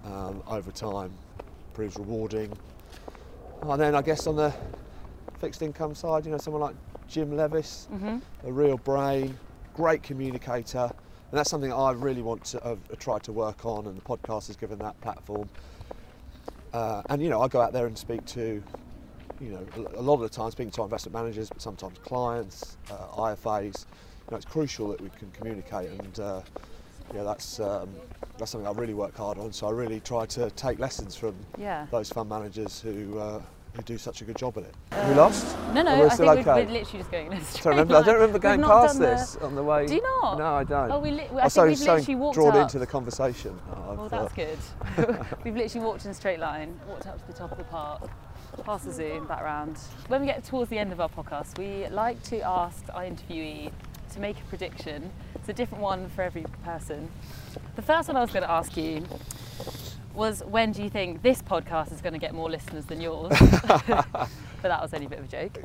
um, 0.04 0.42
over 0.48 0.70
time 0.72 1.12
proves 1.74 1.96
rewarding. 1.96 2.56
And 3.62 3.80
then 3.80 3.94
I 3.94 4.02
guess 4.02 4.26
on 4.26 4.36
the 4.36 4.52
fixed 5.40 5.62
income 5.62 5.94
side, 5.94 6.24
you 6.24 6.30
know, 6.32 6.38
someone 6.38 6.62
like 6.62 6.74
Jim 7.08 7.30
Leaviss, 7.32 7.86
a 8.44 8.52
real 8.52 8.78
brain, 8.78 9.36
great 9.74 10.02
communicator, 10.02 10.90
and 11.30 11.38
that's 11.38 11.50
something 11.50 11.72
I 11.72 11.92
really 11.92 12.22
want 12.22 12.44
to 12.46 12.64
uh, 12.64 12.76
try 12.98 13.18
to 13.20 13.32
work 13.32 13.64
on, 13.66 13.86
and 13.86 13.96
the 13.96 14.02
podcast 14.02 14.46
has 14.46 14.56
given 14.56 14.78
that 14.78 14.98
platform. 15.00 15.48
Uh, 16.72 17.02
and 17.08 17.22
you 17.22 17.28
know, 17.30 17.40
I 17.42 17.48
go 17.48 17.60
out 17.60 17.72
there 17.72 17.86
and 17.86 17.96
speak 17.96 18.24
to, 18.26 18.62
you 19.40 19.50
know, 19.50 19.66
a- 19.96 20.02
lot 20.02 20.14
of 20.14 20.20
the 20.20 20.28
time 20.28 20.50
speaking 20.50 20.70
to 20.72 20.82
investment 20.82 21.14
managers, 21.14 21.48
but 21.48 21.60
sometimes 21.60 21.98
clients, 21.98 22.76
uh, 22.90 22.94
IFAs. 23.18 23.86
You 24.26 24.30
know, 24.32 24.36
it's 24.36 24.46
crucial 24.46 24.88
that 24.88 25.00
we 25.00 25.08
can 25.10 25.30
communicate, 25.30 25.90
and 25.90 26.18
uh, 26.20 26.40
yeah, 27.14 27.22
that's 27.22 27.60
um, 27.60 27.88
that's 28.38 28.50
something 28.50 28.66
I 28.66 28.72
really 28.72 28.94
work 28.94 29.16
hard 29.16 29.38
on. 29.38 29.52
So 29.52 29.68
I 29.68 29.70
really 29.70 30.00
try 30.00 30.26
to 30.26 30.50
take 30.50 30.78
lessons 30.78 31.14
from 31.16 31.34
Yeah. 31.58 31.86
those 31.90 32.10
fund 32.10 32.28
managers 32.28 32.80
who 32.80 33.18
uh, 33.18 33.40
who 33.74 33.82
do 33.82 33.98
such 33.98 34.22
a 34.22 34.24
good 34.24 34.36
job 34.36 34.56
at 34.58 34.64
it. 34.64 34.74
we 35.08 35.14
lost? 35.14 35.54
No, 35.74 35.82
no, 35.82 35.98
we're 35.98 36.06
I 36.06 36.16
think 36.16 36.30
okay? 36.30 36.44
we're, 36.44 36.54
we're 36.64 36.72
literally 36.72 36.98
just 36.98 37.10
going 37.12 37.26
in 37.26 37.32
I 37.34 37.40
straight 37.42 37.62
don't 37.64 37.72
remember. 37.88 37.96
I 37.96 38.02
don't 38.02 38.14
remember 38.14 38.38
going 38.38 38.62
past 38.62 38.94
done 38.98 39.02
the- 39.10 39.16
this 39.16 39.36
on 39.36 39.54
the 39.54 39.62
way. 39.62 39.86
Do 39.86 39.94
you 39.94 40.02
not? 40.02 40.38
No, 40.38 40.54
I 40.54 40.64
don't. 40.64 40.90
Oh, 40.90 40.98
we 40.98 41.10
li- 41.12 41.28
I 41.34 41.42
I 41.42 41.48
think 41.48 41.66
we've 41.68 41.80
literally 41.80 42.14
walked 42.16 42.34
drawn 42.34 42.56
up. 42.56 42.62
into 42.62 42.78
the 42.78 42.86
conversation. 42.86 43.56
Oh, 43.70 43.94
Well, 43.94 44.04
uh, 44.06 44.08
that's 44.08 44.32
good. 44.32 44.58
We've 45.44 45.54
literally 45.56 45.86
walked 45.86 46.04
in 46.04 46.10
a 46.10 46.14
straight 46.14 46.40
line, 46.40 46.80
walked 46.88 47.06
up 47.06 47.18
to 47.20 47.26
the 47.26 47.32
top 47.38 47.52
of 47.52 47.58
the 47.58 47.64
park, 47.64 48.08
past 48.64 48.84
the 48.84 48.92
Zoom 48.92 49.26
back 49.26 49.42
round. 49.42 49.78
When 50.08 50.20
we 50.20 50.26
get 50.26 50.44
towards 50.44 50.70
the 50.70 50.78
end 50.78 50.92
of 50.92 51.00
our 51.00 51.08
podcast, 51.08 51.58
we 51.58 51.88
like 51.88 52.22
to 52.24 52.40
ask 52.40 52.84
our 52.92 53.02
interviewee 53.02 53.70
to 54.12 54.20
make 54.20 54.38
a 54.38 54.44
prediction. 54.44 55.10
It's 55.34 55.48
a 55.48 55.52
different 55.52 55.82
one 55.82 56.08
for 56.10 56.22
every 56.22 56.44
person. 56.64 57.10
The 57.76 57.82
first 57.82 58.08
one 58.08 58.16
I 58.16 58.20
was 58.20 58.30
going 58.30 58.42
to 58.42 58.50
ask 58.50 58.76
you 58.76 59.04
was 60.14 60.42
when 60.44 60.72
do 60.72 60.82
you 60.82 60.90
think 60.90 61.22
this 61.22 61.42
podcast 61.42 61.92
is 61.92 62.00
going 62.00 62.14
to 62.14 62.18
get 62.18 62.34
more 62.34 62.50
listeners 62.50 62.86
than 62.86 63.00
yours? 63.00 63.32
but 63.38 64.28
that 64.62 64.80
was 64.80 64.94
only 64.94 65.06
a 65.06 65.08
bit 65.08 65.18
of 65.18 65.26
a 65.26 65.28
joke. 65.28 65.62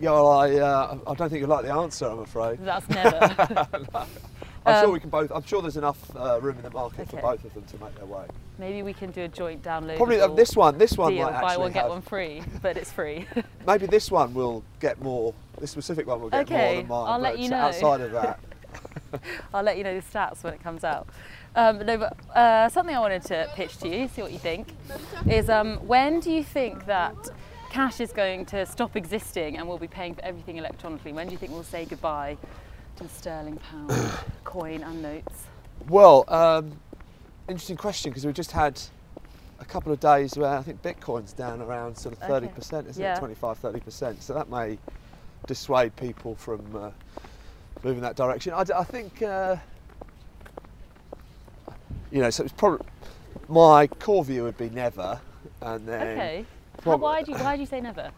Yeah, 0.00 0.10
well, 0.10 0.30
I, 0.32 0.50
uh, 0.56 0.98
I 1.06 1.14
don't 1.14 1.30
think 1.30 1.40
you 1.40 1.46
like 1.46 1.64
the 1.64 1.72
answer. 1.72 2.06
I'm 2.06 2.18
afraid. 2.18 2.58
That's 2.60 2.88
never. 2.88 3.68
I'm 4.64 4.74
sure 4.76 4.86
Um, 4.86 4.92
we 4.92 5.00
can 5.00 5.10
both. 5.10 5.30
I'm 5.32 5.42
sure 5.44 5.60
there's 5.60 5.76
enough 5.76 6.14
uh, 6.16 6.40
room 6.40 6.56
in 6.56 6.62
the 6.62 6.70
market 6.70 7.08
for 7.08 7.20
both 7.20 7.44
of 7.44 7.52
them 7.54 7.64
to 7.64 7.78
make 7.84 7.94
their 7.96 8.06
way. 8.06 8.26
Maybe 8.58 8.82
we 8.82 8.92
can 8.92 9.10
do 9.10 9.22
a 9.22 9.28
joint 9.28 9.62
download. 9.62 9.96
Probably 9.96 10.20
uh, 10.20 10.28
this 10.28 10.54
one. 10.54 10.78
This 10.78 10.96
one 10.96 11.12
deal, 11.14 11.24
might 11.30 11.40
buy 11.40 11.56
one 11.56 11.72
get 11.72 11.82
have- 11.82 11.90
one 11.90 12.02
free, 12.02 12.42
but 12.62 12.76
it's 12.76 12.92
free. 12.92 13.26
Maybe 13.66 13.86
this 13.86 14.10
one 14.10 14.34
will 14.34 14.62
get 14.78 15.00
more. 15.02 15.34
This 15.58 15.70
specific 15.70 16.06
one 16.06 16.20
will 16.20 16.30
get 16.30 16.48
more 16.48 16.58
Okay, 16.58 16.76
than 16.78 16.88
mine. 16.88 17.08
I'll 17.08 17.18
let 17.18 17.38
you 17.38 17.48
know. 17.48 17.56
Outside 17.56 18.00
of 18.02 18.12
that, 18.12 18.38
I'll 19.54 19.62
let 19.64 19.78
you 19.78 19.84
know 19.84 19.98
the 19.98 20.06
stats 20.06 20.44
when 20.44 20.54
it 20.54 20.62
comes 20.62 20.84
out. 20.84 21.08
Um, 21.56 21.78
no, 21.84 21.98
but 21.98 22.16
uh, 22.34 22.68
something 22.68 22.94
I 22.94 23.00
wanted 23.00 23.22
to 23.24 23.48
pitch 23.54 23.78
to 23.78 23.88
you, 23.88 24.08
see 24.08 24.22
what 24.22 24.32
you 24.32 24.38
think, 24.38 24.68
is 25.28 25.50
um, 25.50 25.76
when 25.86 26.20
do 26.20 26.30
you 26.30 26.42
think 26.44 26.86
that 26.86 27.16
cash 27.70 28.00
is 28.00 28.12
going 28.12 28.46
to 28.46 28.64
stop 28.64 28.96
existing 28.96 29.58
and 29.58 29.66
we'll 29.68 29.78
be 29.78 29.88
paying 29.88 30.14
for 30.14 30.24
everything 30.24 30.56
electronically? 30.56 31.12
When 31.12 31.26
do 31.26 31.32
you 31.32 31.38
think 31.38 31.52
we'll 31.52 31.62
say 31.64 31.84
goodbye 31.84 32.38
to 32.96 33.08
sterling 33.08 33.56
pound, 33.58 33.90
coin 34.44 34.82
and 34.82 35.02
notes? 35.02 35.44
well, 35.88 36.24
um, 36.28 36.72
interesting 37.48 37.76
question 37.76 38.10
because 38.10 38.24
we 38.24 38.32
just 38.32 38.52
had 38.52 38.80
a 39.58 39.64
couple 39.64 39.92
of 39.92 39.98
days 40.00 40.36
where 40.36 40.56
I 40.56 40.62
think 40.62 40.80
Bitcoin's 40.82 41.32
down 41.32 41.60
around 41.60 41.96
sort 41.96 42.14
of 42.14 42.20
30%, 42.20 42.88
isn't 42.88 43.02
Yeah. 43.02 43.16
it? 43.16 43.18
25, 43.18 43.60
30%. 43.60 44.20
So 44.22 44.34
that 44.34 44.48
may 44.48 44.78
dissuade 45.46 45.94
people 45.96 46.34
from 46.36 46.60
uh, 46.76 46.90
moving 47.82 48.00
that 48.02 48.14
direction. 48.16 48.52
I, 48.54 48.64
d- 48.64 48.72
I 48.76 48.84
think, 48.84 49.22
uh, 49.22 49.56
you 52.10 52.20
know, 52.20 52.30
so 52.30 52.44
it's 52.44 52.52
probably 52.52 52.86
my 53.48 53.86
core 53.86 54.24
view 54.24 54.44
would 54.44 54.58
be 54.58 54.70
never, 54.70 55.20
and 55.60 55.86
then 55.86 56.02
Okay. 56.18 56.44
Prob- 56.80 57.00
why, 57.00 57.22
do 57.22 57.32
you, 57.32 57.38
why 57.38 57.56
do 57.56 57.60
you 57.60 57.66
say 57.66 57.80
never? 57.80 58.10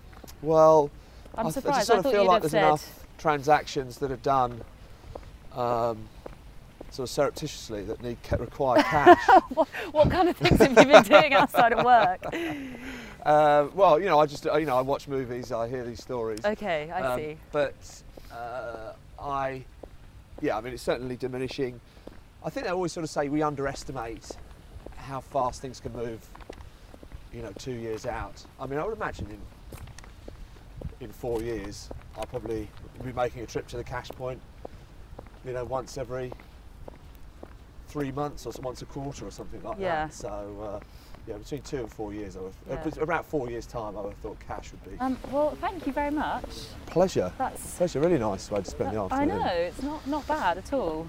well, 0.42 0.90
I'm 1.34 1.46
I, 1.46 1.50
th- 1.50 1.56
I 1.56 1.60
surprised. 1.60 1.76
just 1.78 1.86
sort 1.88 1.96
I 1.96 1.98
of 1.98 2.04
thought 2.04 2.12
feel 2.12 2.22
you'd 2.22 2.28
like 2.28 2.42
there's 2.42 2.52
said. 2.52 2.64
enough 2.66 3.03
transactions 3.18 3.98
that 3.98 4.10
are 4.10 4.16
done. 4.16 4.60
Um, 5.54 6.08
sort 6.90 7.08
of 7.08 7.10
surreptitiously 7.10 7.82
that 7.84 8.02
need 8.02 8.16
require 8.38 8.80
cash. 8.82 9.18
what, 9.54 9.68
what 9.90 10.10
kind 10.10 10.28
of 10.28 10.36
things 10.36 10.60
have 10.60 10.70
you 10.78 10.84
been 10.84 11.02
doing 11.02 11.34
outside 11.34 11.72
of 11.72 11.84
work? 11.84 12.22
Uh, 13.24 13.68
well, 13.74 13.98
you 13.98 14.04
know, 14.04 14.18
I 14.18 14.26
just, 14.26 14.46
uh, 14.46 14.54
you 14.58 14.66
know, 14.66 14.76
I 14.76 14.82
watch 14.82 15.08
movies, 15.08 15.50
I 15.50 15.66
hear 15.66 15.82
these 15.82 16.02
stories. 16.02 16.44
Okay, 16.44 16.90
I 16.94 17.00
Um, 17.00 17.18
see. 17.18 17.36
But 17.52 17.74
uh, 18.30 18.92
I, 19.18 19.64
yeah, 20.42 20.58
I 20.58 20.60
mean, 20.60 20.74
it's 20.74 20.82
certainly 20.82 21.16
diminishing. 21.16 21.80
I 22.44 22.50
think 22.50 22.66
they 22.66 22.70
always 22.72 22.92
sort 22.92 23.02
of 23.04 23.08
say 23.08 23.30
we 23.30 23.42
underestimate 23.42 24.28
how 24.96 25.20
fast 25.22 25.62
things 25.62 25.80
can 25.80 25.94
move, 25.94 26.20
you 27.32 27.40
know, 27.40 27.52
two 27.58 27.72
years 27.72 28.04
out. 28.04 28.44
I 28.60 28.66
mean, 28.66 28.78
I 28.78 28.84
would 28.84 28.94
imagine 28.98 29.26
in 29.30 29.40
in 31.00 31.10
four 31.10 31.40
years, 31.40 31.88
I'll 32.18 32.26
probably 32.26 32.68
be 33.02 33.12
making 33.12 33.42
a 33.42 33.46
trip 33.46 33.66
to 33.68 33.76
the 33.76 33.84
cash 33.84 34.08
point, 34.10 34.40
you 35.44 35.52
know, 35.52 35.64
once 35.64 35.98
every 35.98 36.32
three 37.88 38.12
months 38.12 38.46
or 38.46 38.52
once 38.62 38.82
a 38.82 38.86
quarter 38.86 39.26
or 39.26 39.30
something 39.30 39.62
like 39.62 39.78
Yeah. 39.78 40.06
that. 40.06 40.14
So, 40.14 40.28
uh, 40.80 40.80
yeah, 41.26 41.36
between 41.36 41.62
two 41.62 41.78
and 41.78 41.92
four 41.92 42.12
years, 42.12 42.36
I 42.36 42.40
would, 42.40 42.52
Yeah. 42.68 42.74
uh, 42.74 43.04
around 43.04 43.24
four 43.24 43.48
years' 43.50 43.66
time, 43.66 43.96
I 43.96 44.00
would 44.02 44.12
have 44.12 44.18
thought 44.18 44.38
cash 44.40 44.72
would 44.72 44.84
be. 44.90 44.98
Um, 45.00 45.16
well, 45.30 45.56
thank 45.60 45.86
you 45.86 45.92
very 45.92 46.10
much. 46.10 46.44
Pleasure. 46.86 47.32
That's 47.38 47.76
Pleasure. 47.76 48.00
Really 48.00 48.18
nice 48.18 48.50
way 48.50 48.62
to 48.62 48.70
spend 48.70 48.94
the 48.94 49.00
afternoon. 49.00 49.30
I 49.30 49.44
know 49.44 49.46
it's 49.52 49.82
not 49.82 50.06
not 50.06 50.26
bad 50.26 50.58
at 50.58 50.72
all. 50.72 51.06